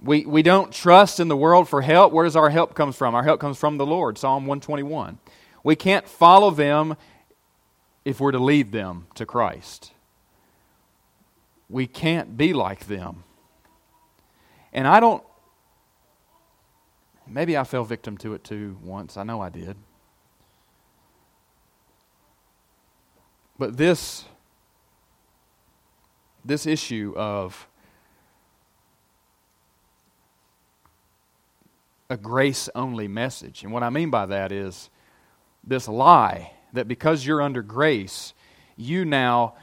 [0.00, 2.12] We, we don't trust in the world for help.
[2.12, 3.14] Where does our help come from?
[3.14, 5.18] Our help comes from the Lord, Psalm 121.
[5.62, 6.96] We can't follow them
[8.04, 9.92] if we're to lead them to Christ.
[11.68, 13.24] We can't be like them.
[14.72, 15.22] And I don't,
[17.26, 19.16] maybe I fell victim to it too once.
[19.16, 19.76] I know I did.
[23.58, 24.24] But this,
[26.44, 27.68] this issue of
[32.10, 33.62] a grace only message.
[33.62, 34.90] And what I mean by that is
[35.62, 38.34] this lie that because you're under grace,
[38.76, 39.54] you now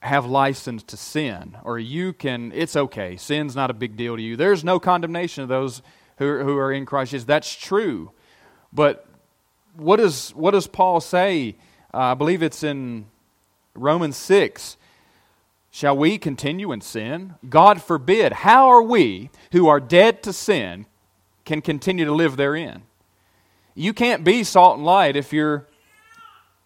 [0.00, 3.16] have license to sin, or you can, it's okay.
[3.16, 4.36] Sin's not a big deal to you.
[4.36, 5.82] There's no condemnation of those
[6.18, 7.24] who are, who are in Christ Jesus.
[7.24, 8.12] That's true.
[8.72, 9.06] But
[9.76, 11.56] what, is, what does Paul say?
[11.92, 13.06] Uh, I believe it's in
[13.74, 14.76] Romans 6.
[15.70, 17.34] Shall we continue in sin?
[17.48, 18.32] God forbid.
[18.32, 20.86] How are we, who are dead to sin,
[21.44, 22.82] can continue to live therein?
[23.74, 25.66] You can't be salt and light if you're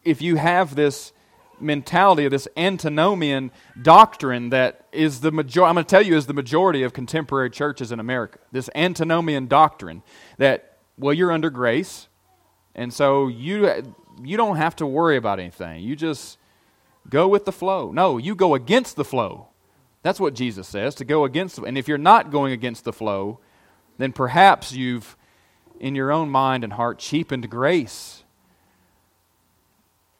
[0.05, 1.13] if you have this
[1.61, 3.51] mentality of this antinomian
[3.81, 7.51] doctrine that is the major I'm going to tell you is the majority of contemporary
[7.51, 8.39] churches in America.
[8.53, 10.03] This antinomian doctrine
[10.37, 12.09] that well you're under grace
[12.75, 15.83] and so you you don't have to worry about anything.
[15.83, 16.39] You just
[17.11, 17.91] go with the flow.
[17.93, 19.49] No, you go against the flow.
[20.03, 23.41] That's what Jesus says to go against and if you're not going against the flow,
[23.99, 25.17] then perhaps you've
[25.81, 28.25] in your own mind and heart cheapened grace.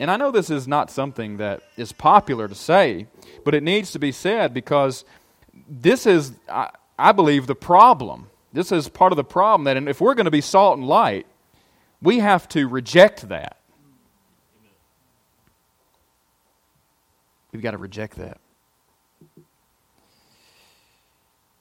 [0.01, 3.07] And I know this is not something that is popular to say,
[3.45, 5.05] but it needs to be said because
[5.69, 8.31] this is, I, I believe, the problem.
[8.53, 11.27] This is part of the problem that if we're going to be salt and light,
[12.01, 13.57] we have to reject that.
[17.53, 18.39] We've got to reject that.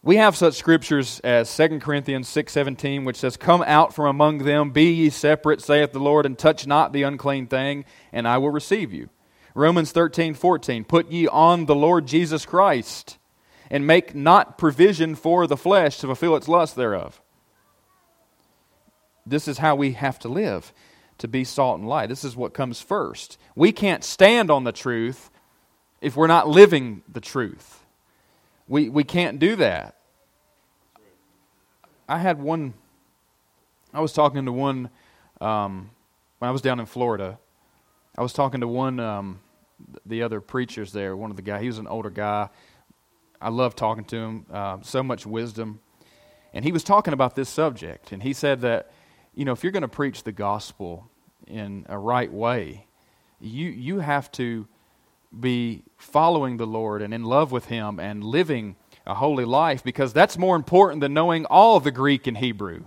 [0.03, 4.69] We have such scriptures as 2 Corinthians 6:17 which says come out from among them
[4.69, 7.83] be ye separate saith the Lord and touch not the unclean thing
[8.13, 9.09] and I will receive you.
[9.53, 13.17] Romans 13:14 put ye on the Lord Jesus Christ
[13.69, 17.21] and make not provision for the flesh to fulfill its lust thereof.
[19.25, 20.71] This is how we have to live
[21.17, 22.07] to be salt and light.
[22.07, 23.37] This is what comes first.
[23.55, 25.29] We can't stand on the truth
[26.01, 27.83] if we're not living the truth.
[28.67, 29.95] We, we can't do that.
[32.07, 32.73] I had one.
[33.93, 34.89] I was talking to one
[35.41, 35.89] um,
[36.39, 37.37] when I was down in Florida.
[38.17, 39.39] I was talking to one um,
[40.05, 41.15] the other preachers there.
[41.15, 41.61] One of the guy.
[41.61, 42.49] He was an older guy.
[43.41, 44.45] I love talking to him.
[44.51, 45.79] Uh, so much wisdom,
[46.53, 48.11] and he was talking about this subject.
[48.11, 48.91] And he said that
[49.35, 51.09] you know if you're going to preach the gospel
[51.45, 52.87] in a right way,
[53.39, 54.67] you you have to
[55.39, 58.75] be following the Lord and in love with Him and living
[59.05, 62.83] a holy life because that's more important than knowing all the Greek and Hebrew.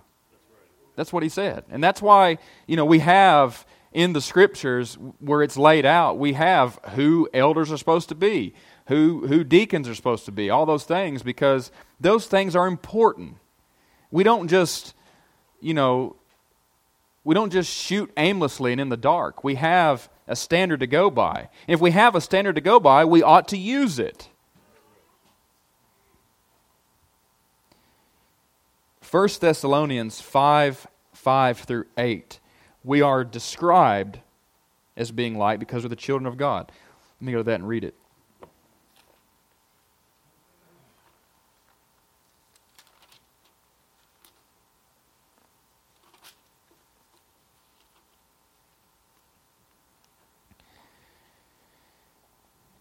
[0.97, 1.65] That's what he said.
[1.71, 2.37] And that's why,
[2.67, 7.73] you know, we have in the scriptures where it's laid out, we have who elders
[7.73, 8.55] are supposed to be,
[8.87, 13.37] who, who deacons are supposed to be, all those things, because those things are important.
[14.11, 14.95] We don't just,
[15.61, 16.17] you know,
[17.25, 19.43] we don't just shoot aimlessly and in the dark.
[19.43, 21.49] We have a standard to go by.
[21.67, 24.29] If we have a standard to go by, we ought to use it.
[29.11, 32.39] 1 Thessalonians 5 5 through 8,
[32.83, 34.21] we are described
[34.97, 36.71] as being light because we're the children of God.
[37.21, 37.95] Let me go to that and read it.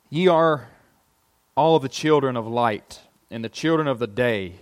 [0.10, 0.70] Ye are
[1.56, 4.62] all the children of light and the children of the day.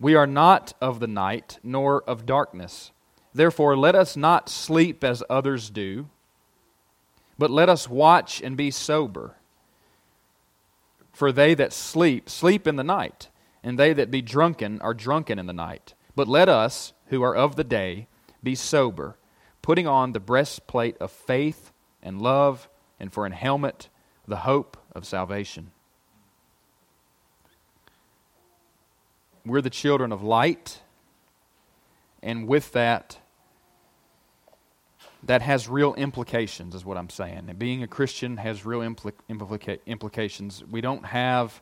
[0.00, 2.90] We are not of the night, nor of darkness.
[3.34, 6.08] Therefore, let us not sleep as others do,
[7.38, 9.36] but let us watch and be sober.
[11.12, 13.28] For they that sleep, sleep in the night,
[13.62, 15.94] and they that be drunken are drunken in the night.
[16.16, 18.08] But let us, who are of the day,
[18.42, 19.18] be sober,
[19.62, 23.88] putting on the breastplate of faith and love, and for an helmet,
[24.26, 25.70] the hope of salvation.
[29.46, 30.80] We're the children of light.
[32.22, 33.18] And with that,
[35.22, 37.44] that has real implications, is what I'm saying.
[37.48, 40.64] And being a Christian has real impl- implica- implications.
[40.64, 41.60] We don't have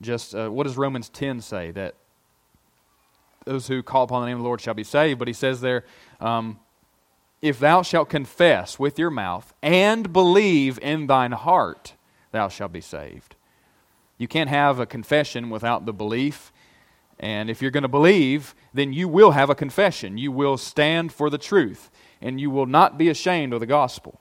[0.00, 1.70] just, uh, what does Romans 10 say?
[1.70, 1.94] That
[3.44, 5.18] those who call upon the name of the Lord shall be saved.
[5.18, 5.84] But he says there,
[6.20, 6.58] um,
[7.40, 11.94] if thou shalt confess with your mouth and believe in thine heart,
[12.32, 13.36] thou shalt be saved.
[14.18, 16.52] You can't have a confession without the belief.
[17.20, 20.18] And if you're going to believe, then you will have a confession.
[20.18, 24.20] You will stand for the truth, and you will not be ashamed of the gospel.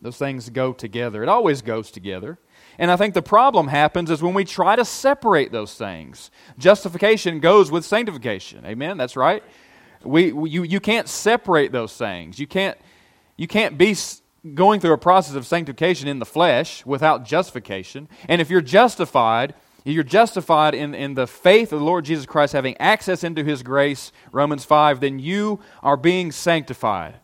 [0.00, 1.22] Those things go together.
[1.22, 2.38] It always goes together.
[2.78, 6.30] And I think the problem happens is when we try to separate those things.
[6.58, 8.64] Justification goes with sanctification.
[8.64, 8.96] Amen?
[8.96, 9.42] That's right.
[10.04, 12.38] We, you, you can't separate those things.
[12.38, 12.78] You can't,
[13.36, 13.96] you can't be
[14.54, 18.08] going through a process of sanctification in the flesh without justification.
[18.28, 22.52] And if you're justified, you're justified in, in the faith of the Lord Jesus Christ,
[22.52, 27.20] having access into his grace, Romans 5, then you are being sanctified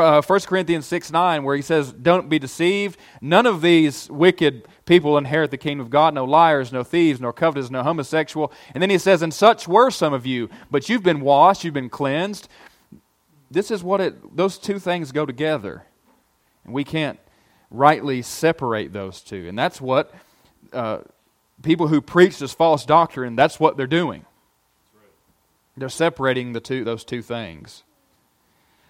[0.00, 2.98] uh, 1 Corinthians 6 9, where he says, Don't be deceived.
[3.20, 6.14] None of these wicked people inherit the kingdom of God.
[6.14, 8.52] No liars, no thieves, nor covetous, no homosexual.
[8.74, 11.74] And then he says, And such were some of you, but you've been washed, you've
[11.74, 12.48] been cleansed.
[13.50, 15.84] This is what it, those two things go together.
[16.64, 17.18] And we can't
[17.70, 19.48] rightly separate those two.
[19.48, 20.14] And that's what
[20.72, 21.00] uh,
[21.62, 24.24] people who preach this false doctrine, that's what they're doing.
[25.76, 27.82] They're separating the two, those two things.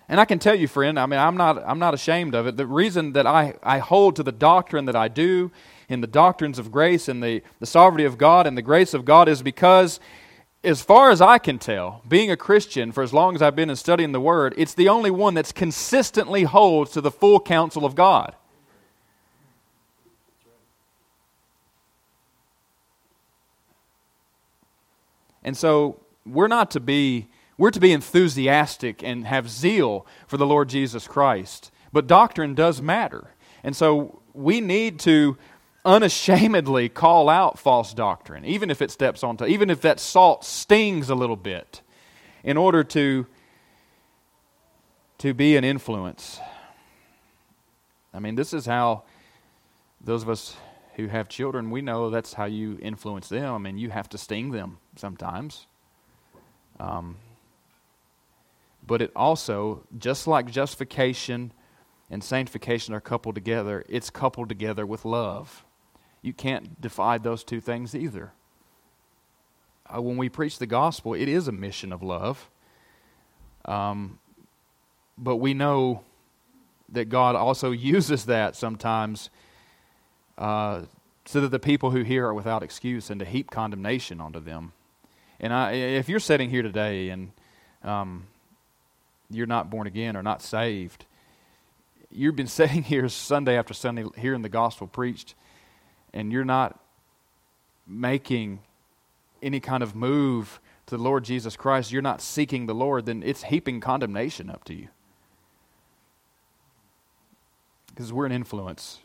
[0.08, 2.56] And I can tell you, friend, I mean, I'm not, I'm not ashamed of it.
[2.56, 5.52] The reason that I, I hold to the doctrine that I do
[5.88, 9.04] in the doctrines of grace and the, the sovereignty of God and the grace of
[9.04, 10.00] God is because,
[10.64, 13.70] as far as I can tell, being a Christian for as long as I've been
[13.70, 17.84] in studying the Word, it's the only one that's consistently holds to the full counsel
[17.84, 18.36] of God.
[25.44, 30.46] And so we're not to be we're to be enthusiastic and have zeal for the
[30.46, 31.70] Lord Jesus Christ.
[31.92, 33.34] But doctrine does matter.
[33.62, 35.36] And so we need to
[35.84, 41.10] unashamedly call out false doctrine, even if it steps onto, even if that salt stings
[41.10, 41.80] a little bit,
[42.44, 43.26] in order to,
[45.18, 46.38] to be an influence.
[48.14, 49.04] I mean, this is how
[50.00, 50.56] those of us
[50.96, 54.50] who have children, we know that's how you influence them, and you have to sting
[54.50, 55.66] them sometimes.
[56.78, 57.16] Um,
[58.86, 61.52] but it also, just like justification
[62.10, 65.64] and sanctification are coupled together, it's coupled together with love.
[66.22, 68.32] You can't divide those two things either.
[69.92, 72.48] Uh, when we preach the gospel, it is a mission of love.
[73.64, 74.18] Um,
[75.18, 76.02] but we know
[76.88, 79.30] that God also uses that sometimes
[80.38, 80.82] uh,
[81.24, 84.72] so that the people who hear are without excuse and to heap condemnation onto them.
[85.40, 87.32] And I, if you're sitting here today and
[87.82, 88.26] um,
[89.30, 91.04] you're not born again or not saved,
[92.10, 95.34] you've been sitting here Sunday after Sunday hearing the gospel preached,
[96.12, 96.78] and you're not
[97.86, 98.60] making
[99.42, 103.22] any kind of move to the Lord Jesus Christ, you're not seeking the Lord, then
[103.22, 104.88] it's heaping condemnation up to you.
[107.88, 109.00] Because we're an influence.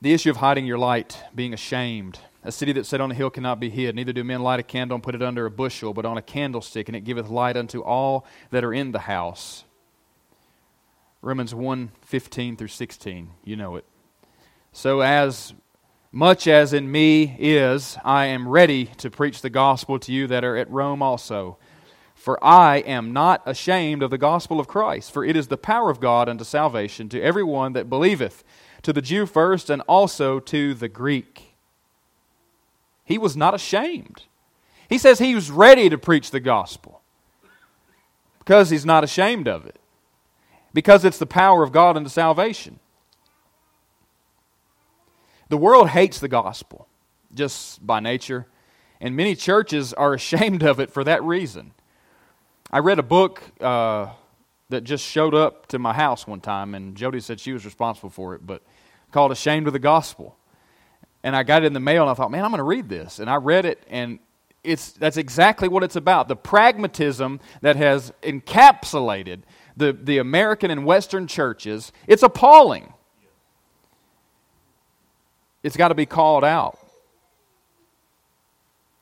[0.00, 2.18] The issue of hiding your light, being ashamed.
[2.44, 3.94] A city that set on a hill cannot be hid.
[3.94, 6.22] Neither do men light a candle and put it under a bushel, but on a
[6.22, 9.64] candlestick, and it giveth light unto all that are in the house.
[11.22, 13.30] Romans 1 15 through 16.
[13.44, 13.86] You know it.
[14.72, 15.54] So, as
[16.12, 20.44] much as in me is, I am ready to preach the gospel to you that
[20.44, 21.56] are at Rome also.
[22.14, 25.90] For I am not ashamed of the gospel of Christ, for it is the power
[25.90, 28.44] of God unto salvation to every one that believeth
[28.82, 31.43] to the Jew first and also to the Greek.
[33.04, 34.24] He was not ashamed.
[34.88, 37.02] He says he was ready to preach the gospel
[38.38, 39.78] because he's not ashamed of it,
[40.72, 42.78] because it's the power of God unto salvation.
[45.48, 46.88] The world hates the gospel
[47.34, 48.46] just by nature,
[49.00, 51.72] and many churches are ashamed of it for that reason.
[52.70, 54.08] I read a book uh,
[54.70, 58.10] that just showed up to my house one time, and Jody said she was responsible
[58.10, 58.62] for it, but
[59.12, 60.36] called Ashamed of the Gospel.
[61.24, 62.88] And I got it in the mail and I thought, man, I'm going to read
[62.88, 63.18] this.
[63.18, 64.20] And I read it and
[64.62, 66.28] it's, that's exactly what it's about.
[66.28, 69.40] The pragmatism that has encapsulated
[69.76, 72.92] the, the American and Western churches, it's appalling.
[75.62, 76.78] It's got to be called out.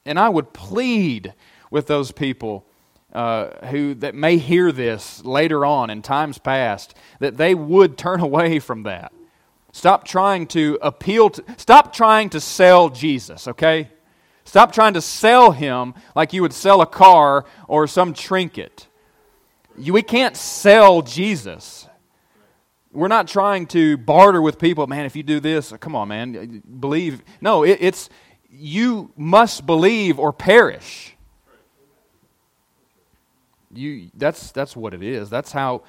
[0.06, 1.34] And I would plead
[1.70, 2.64] with those people
[3.12, 8.20] uh, who that may hear this later on in times past that they would turn
[8.28, 9.12] away from that.
[9.72, 13.88] Stop trying to appeal to, stop trying to sell Jesus, okay?
[14.44, 18.86] Stop trying to sell him like you would sell a car or some trinket.
[19.78, 21.88] You, we can't sell Jesus.
[22.92, 24.86] we're not trying to barter with people.
[24.86, 27.22] Man, if you do this, come on, man, believe.
[27.40, 28.10] No, it, it's
[28.50, 31.16] you must believe or perish.
[33.72, 35.30] You, that's, that's what it is.
[35.30, 35.84] That's how,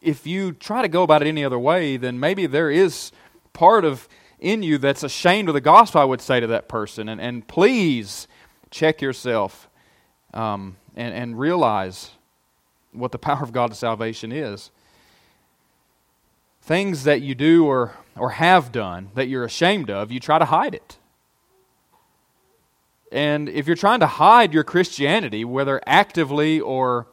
[0.00, 3.12] if you try to go about it any other way, then maybe there is
[3.52, 7.08] part of in you that's ashamed of the gospel, I would say to that person.
[7.08, 8.26] And, and please
[8.70, 9.68] check yourself
[10.32, 12.12] um, and, and realize
[12.92, 14.70] what the power of God's salvation is.
[16.62, 20.46] Things that you do or, or have done that you're ashamed of, you try to
[20.46, 20.96] hide it.
[23.12, 27.08] And if you're trying to hide your Christianity, whether actively or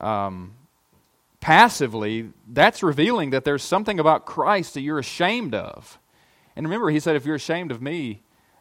[0.00, 0.54] um,
[1.48, 5.98] passively, that's revealing that there's something about Christ that you're ashamed of.
[6.54, 8.20] And remember, he said, if you're ashamed of me,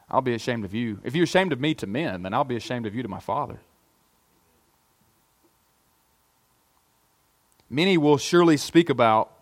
[0.10, 1.02] I'll be ashamed of you.
[1.04, 3.20] If you're ashamed of me to men, then I'll be ashamed of you to my
[3.20, 3.60] Father.
[7.70, 9.34] Many will surely speak about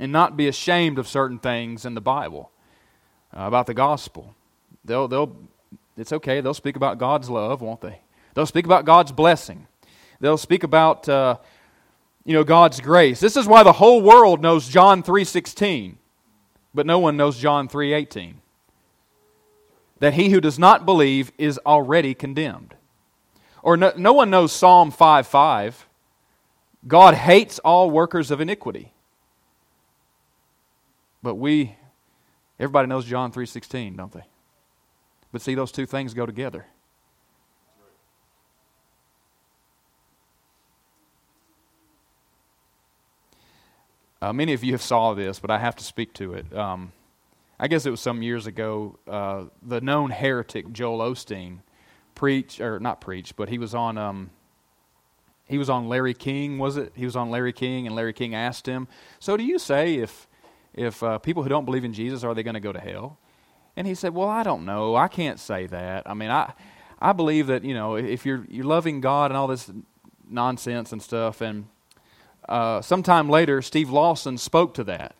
[0.00, 2.50] and not be ashamed of certain things in the Bible,
[3.32, 4.34] uh, about the gospel.
[4.84, 5.36] They'll, they'll,
[5.96, 8.00] it's okay, they'll speak about God's love, won't they?
[8.34, 9.68] They'll speak about God's blessing.
[10.18, 11.36] They'll speak about, uh,
[12.24, 13.20] you know, God's grace.
[13.20, 15.96] This is why the whole world knows John 3.16,
[16.74, 18.34] but no one knows John 3.18.
[20.00, 22.74] That he who does not believe is already condemned.
[23.62, 25.84] Or no, no one knows Psalm 5.5.
[26.86, 28.92] God hates all workers of iniquity.
[31.22, 31.76] But we,
[32.58, 34.24] everybody knows John 3.16, don't they?
[35.32, 36.66] But see, those two things go together.
[44.22, 46.54] Uh, many of you have saw this, but I have to speak to it.
[46.54, 46.92] Um,
[47.58, 48.98] I guess it was some years ago.
[49.08, 51.60] Uh, the known heretic Joel Osteen
[52.14, 53.96] preached, or not preached, but he was on.
[53.96, 54.30] Um,
[55.46, 56.92] he was on Larry King, was it?
[56.94, 60.28] He was on Larry King, and Larry King asked him, "So do you say if
[60.74, 63.18] if uh, people who don't believe in Jesus are they going to go to hell?"
[63.74, 64.96] And he said, "Well, I don't know.
[64.96, 66.08] I can't say that.
[66.08, 66.52] I mean, I
[67.00, 69.70] I believe that you know if you're you're loving God and all this
[70.28, 71.66] nonsense and stuff, and
[72.50, 75.14] uh, sometime later, Steve Lawson spoke to that.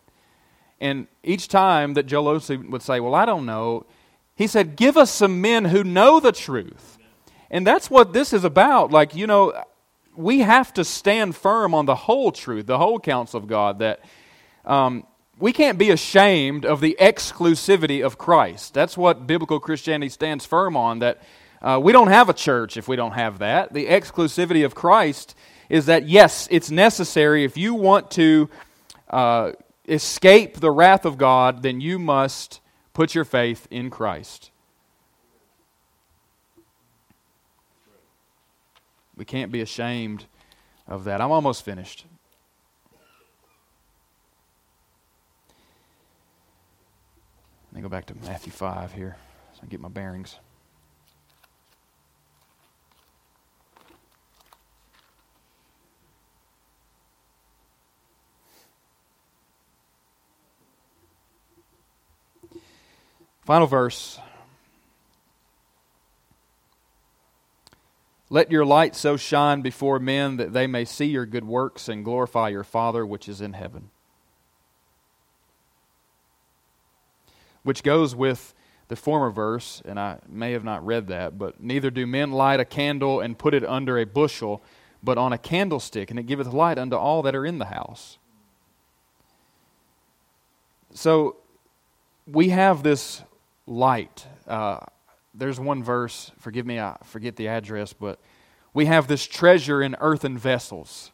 [0.81, 3.85] And each time that Joel Osteen would say, Well, I don't know,
[4.35, 6.97] he said, Give us some men who know the truth.
[7.49, 8.91] And that's what this is about.
[8.91, 9.63] Like, you know,
[10.15, 14.01] we have to stand firm on the whole truth, the whole counsel of God, that
[14.65, 15.05] um,
[15.39, 18.73] we can't be ashamed of the exclusivity of Christ.
[18.73, 21.21] That's what biblical Christianity stands firm on, that
[21.61, 23.73] uh, we don't have a church if we don't have that.
[23.73, 25.35] The exclusivity of Christ
[25.71, 27.45] is that, yes, it's necessary.
[27.45, 28.49] If you want to
[29.09, 29.53] uh,
[29.87, 32.59] escape the wrath of God, then you must
[32.91, 34.51] put your faith in Christ.
[39.15, 40.25] We can't be ashamed
[40.89, 41.21] of that.
[41.21, 42.03] I'm almost finished.
[47.71, 49.15] Let me go back to Matthew 5 here
[49.53, 50.35] so I get my bearings.
[63.51, 64.17] Final verse.
[68.29, 72.05] Let your light so shine before men that they may see your good works and
[72.05, 73.89] glorify your Father which is in heaven.
[77.63, 78.53] Which goes with
[78.87, 82.61] the former verse, and I may have not read that, but neither do men light
[82.61, 84.63] a candle and put it under a bushel,
[85.03, 88.17] but on a candlestick, and it giveth light unto all that are in the house.
[90.93, 91.35] So
[92.25, 93.23] we have this
[93.65, 94.25] light.
[94.47, 94.79] Uh,
[95.33, 98.19] there's one verse, forgive me, I forget the address, but
[98.73, 101.11] we have this treasure in earthen vessels.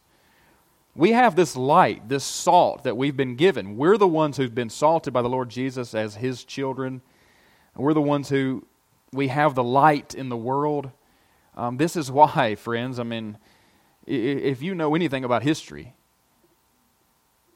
[0.94, 3.76] We have this light, this salt that we've been given.
[3.76, 7.02] We're the ones who've been salted by the Lord Jesus as His children.
[7.76, 8.66] We're the ones who
[9.12, 10.90] we have the light in the world.
[11.56, 13.38] Um, this is why, friends, I mean,
[14.06, 15.94] if you know anything about history,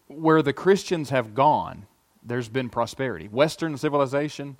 [0.06, 1.86] where the Christians have gone,
[2.22, 3.26] there's been prosperity.
[3.26, 4.56] Western civilization,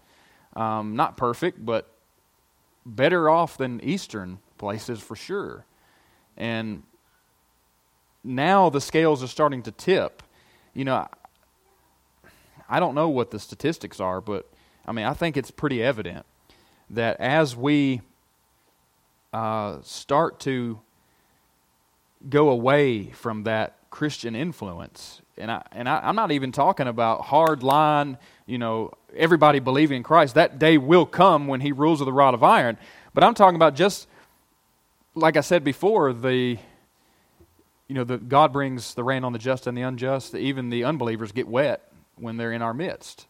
[0.55, 1.88] um, not perfect, but
[2.84, 5.64] better off than Eastern places for sure.
[6.36, 6.82] And
[8.24, 10.22] now the scales are starting to tip.
[10.74, 11.09] You know,
[12.68, 14.48] I don't know what the statistics are, but
[14.86, 16.26] I mean, I think it's pretty evident
[16.90, 18.00] that as we
[19.32, 20.80] uh, start to
[22.28, 27.22] go away from that Christian influence, and I and I, am not even talking about
[27.22, 28.18] hard line,
[28.53, 30.34] you know, everybody believing in Christ.
[30.34, 32.76] That day will come when He rules with a rod of iron.
[33.14, 34.07] But I'm talking about just
[35.14, 36.59] like I said before, the
[37.88, 40.34] you know, the, God brings the rain on the just and the unjust.
[40.34, 43.26] Even the unbelievers get wet when they're in our midst.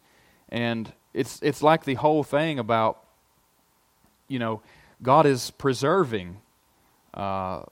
[0.49, 3.05] And it's, it's like the whole thing about,
[4.27, 4.61] you know,
[5.03, 6.39] God is preserving
[7.15, 7.63] uh,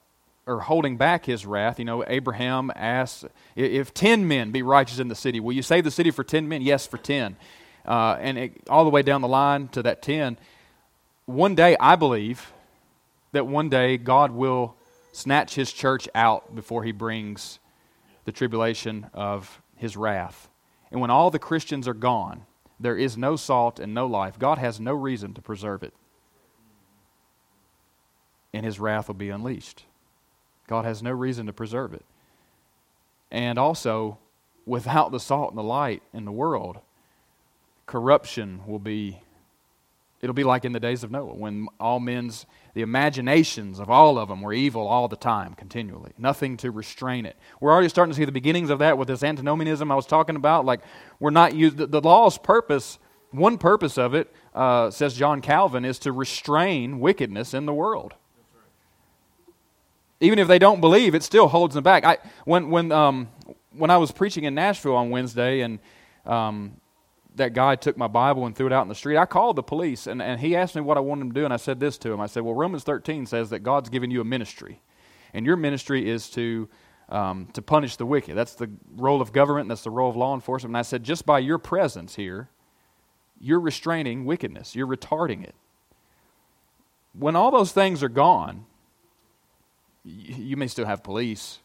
[0.50, 1.78] or holding back his wrath.
[1.78, 3.24] You know, Abraham asks,
[3.54, 6.48] if 10 men be righteous in the city, will you save the city for 10
[6.48, 6.60] men?
[6.60, 7.36] Yes, for 10.
[7.86, 10.36] Uh, and it, all the way down the line to that 10.
[11.26, 12.52] One day, I believe
[13.32, 14.74] that one day God will
[15.12, 17.60] snatch his church out before he brings
[18.24, 20.48] the tribulation of his wrath.
[20.90, 22.44] And when all the Christians are gone,
[22.80, 24.38] there is no salt and no life.
[24.38, 25.94] God has no reason to preserve it.
[28.52, 29.84] And his wrath will be unleashed.
[30.70, 32.04] God has no reason to preserve it.
[33.30, 34.18] And also,
[34.64, 36.78] without the salt and the light in the world,
[37.86, 39.20] corruption will be
[40.20, 42.44] It'll be like in the days of Noah, when all men's,
[42.74, 46.12] the imaginations of all of them were evil all the time, continually.
[46.18, 47.38] Nothing to restrain it.
[47.58, 50.36] We're already starting to see the beginnings of that with this antinomianism I was talking
[50.36, 50.66] about.
[50.66, 50.82] Like,
[51.20, 52.98] we're not used, the, the law's purpose,
[53.30, 58.12] one purpose of it, uh, says John Calvin, is to restrain wickedness in the world.
[60.20, 62.04] Even if they don't believe, it still holds them back.
[62.04, 63.28] I, when, when, um,
[63.72, 65.78] when I was preaching in Nashville on Wednesday, and
[66.26, 66.80] um,
[67.36, 69.62] that guy took my Bible and threw it out in the street, I called the
[69.62, 71.80] police and, and he asked me what I wanted him to do, and I said
[71.80, 72.20] this to him.
[72.20, 74.82] I said, Well, Romans 13 says that God's given you a ministry,
[75.32, 76.68] and your ministry is to,
[77.08, 78.36] um, to punish the wicked.
[78.36, 80.70] That's the role of government, that's the role of law enforcement.
[80.70, 82.50] And I said, Just by your presence here,
[83.40, 85.54] you're restraining wickedness, you're retarding it.
[87.12, 88.66] When all those things are gone,
[90.04, 91.58] you may still have police,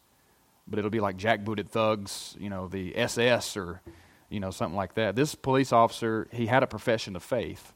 [0.67, 3.81] but it'll be like jackbooted thugs, you know, the SS or
[4.29, 5.15] you know, something like that.
[5.15, 7.73] This police officer, he had a profession of faith.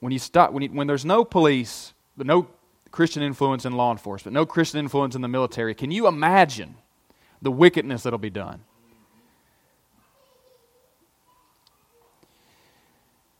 [0.00, 2.48] When you stop, when, you, when there's no police, no
[2.90, 6.76] Christian influence in law enforcement, no Christian influence in the military, can you imagine
[7.42, 8.60] the wickedness that'll be done?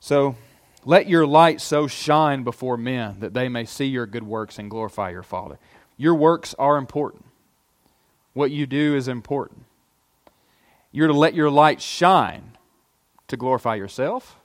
[0.01, 0.35] So,
[0.85, 4.71] let your light so shine before men that they may see your good works and
[4.71, 5.59] glorify your Father.
[5.97, 7.27] Your works are important.
[8.33, 9.65] What you do is important.
[10.93, 12.57] You're to let your light shine
[13.29, 14.39] to glorify yourself?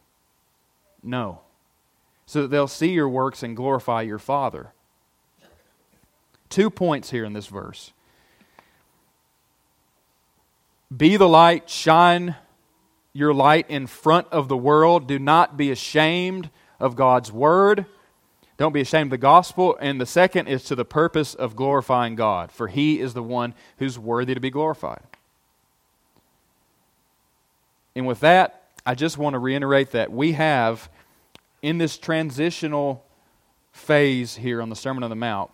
[1.01, 1.41] No.
[2.25, 4.73] So that they'll see your works and glorify your Father.
[6.49, 7.93] Two points here in this verse.
[10.95, 12.35] Be the light, shine
[13.15, 15.07] your light in front of the world.
[15.07, 16.49] Do not be ashamed
[16.81, 17.85] of God's word.
[18.57, 19.77] Don't be ashamed of the gospel.
[19.79, 23.53] And the second is to the purpose of glorifying God, for He is the one
[23.77, 25.03] who's worthy to be glorified.
[27.95, 30.89] And with that, I just want to reiterate that we have
[31.61, 33.05] in this transitional
[33.71, 35.51] phase here on the Sermon on the Mount,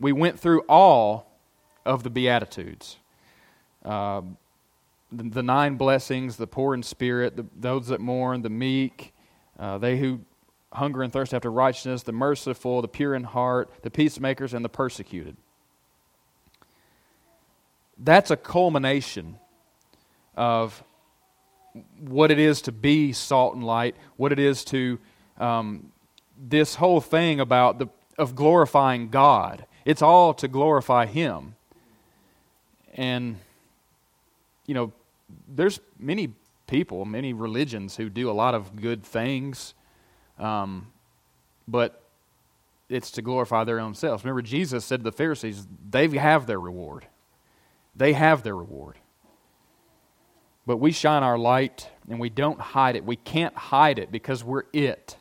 [0.00, 1.30] we went through all
[1.86, 2.96] of the Beatitudes.
[3.84, 4.22] Uh,
[5.16, 9.12] the, nine blessings, the poor in spirit, the, those that mourn, the meek,
[9.58, 10.20] uh, they who
[10.72, 14.68] hunger and thirst after righteousness, the merciful, the pure in heart, the peacemakers, and the
[14.68, 15.36] persecuted.
[17.98, 19.38] That's a culmination
[20.36, 20.82] of
[22.00, 24.98] what it is to be salt and light, what it is to
[25.38, 25.92] um,
[26.38, 27.88] this whole thing about the
[28.18, 29.66] of glorifying God.
[29.84, 31.56] It's all to glorify Him.
[32.94, 33.38] And
[34.66, 34.92] you know,
[35.48, 36.34] there's many
[36.66, 39.74] people, many religions who do a lot of good things,
[40.38, 40.88] um,
[41.68, 42.02] but
[42.88, 44.24] it's to glorify their own selves.
[44.24, 47.06] Remember, Jesus said to the Pharisees, they have their reward.
[47.96, 48.98] They have their reward.
[50.66, 53.04] But we shine our light and we don't hide it.
[53.04, 55.16] We can't hide it because we're it.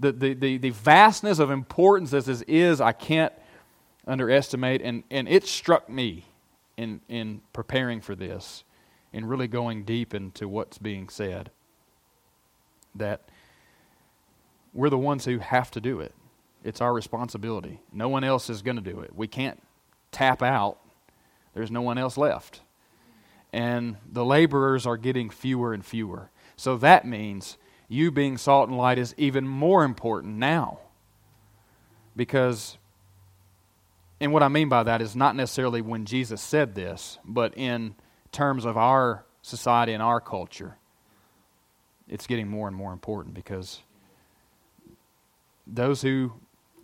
[0.00, 3.32] The, the, the, the vastness of importance as this is, I can't
[4.06, 4.82] underestimate.
[4.82, 6.26] And, and it struck me
[6.76, 8.64] in, in preparing for this,
[9.14, 11.50] in really going deep into what's being said,
[12.94, 13.22] that
[14.74, 16.14] we're the ones who have to do it.
[16.62, 17.80] It's our responsibility.
[17.90, 19.14] No one else is going to do it.
[19.14, 19.62] We can't
[20.12, 20.78] tap out,
[21.54, 22.60] there's no one else left
[23.54, 26.28] and the laborers are getting fewer and fewer.
[26.56, 27.56] So that means
[27.88, 30.80] you being salt and light is even more important now.
[32.16, 32.78] Because,
[34.18, 37.94] and what I mean by that is not necessarily when Jesus said this, but in
[38.34, 40.76] terms of our society and our culture,
[42.06, 43.80] it's getting more and more important because
[45.66, 46.34] those who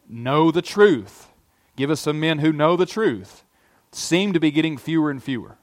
[0.08, 1.28] know the truth,
[1.76, 3.44] give us some men who know the truth,
[3.92, 5.58] seem to be getting fewer and fewer.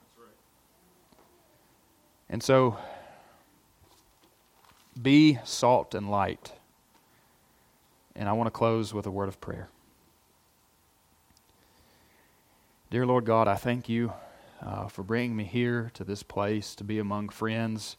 [2.30, 2.78] And so,
[5.02, 6.52] be salt and light.
[8.16, 9.70] And I want to close with a word of prayer.
[12.90, 14.14] Dear Lord God, I thank you
[14.62, 17.98] uh, for bringing me here to this place to be among friends.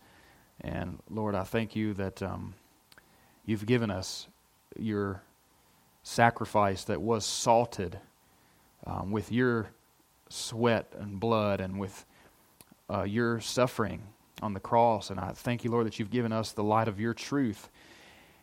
[0.60, 2.54] And Lord, I thank you that um,
[3.46, 4.26] you've given us
[4.76, 5.22] your
[6.02, 7.98] sacrifice that was salted
[8.86, 9.70] um, with your
[10.28, 12.04] sweat and blood and with
[12.90, 14.02] uh, your suffering
[14.42, 15.10] on the cross.
[15.10, 17.68] And I thank you, Lord, that you've given us the light of your truth.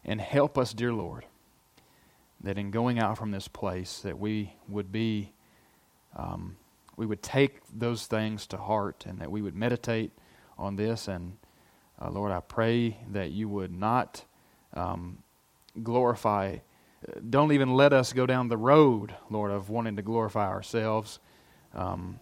[0.03, 1.25] And help us, dear Lord,
[2.41, 5.31] that in going out from this place, that we would be,
[6.15, 6.57] um,
[6.97, 10.11] we would take those things to heart and that we would meditate
[10.57, 11.07] on this.
[11.07, 11.37] And
[12.01, 14.23] uh, Lord, I pray that you would not
[14.73, 15.19] um,
[15.81, 16.57] glorify,
[17.29, 21.19] don't even let us go down the road, Lord, of wanting to glorify ourselves.
[21.73, 22.19] Um,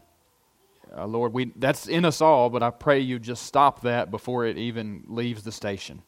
[0.95, 4.45] uh, Lord, we, that's in us all, but I pray you just stop that before
[4.45, 6.04] it even leaves the station.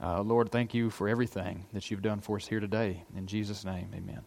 [0.00, 3.04] Uh, Lord, thank you for everything that you've done for us here today.
[3.16, 4.20] In Jesus' name, amen.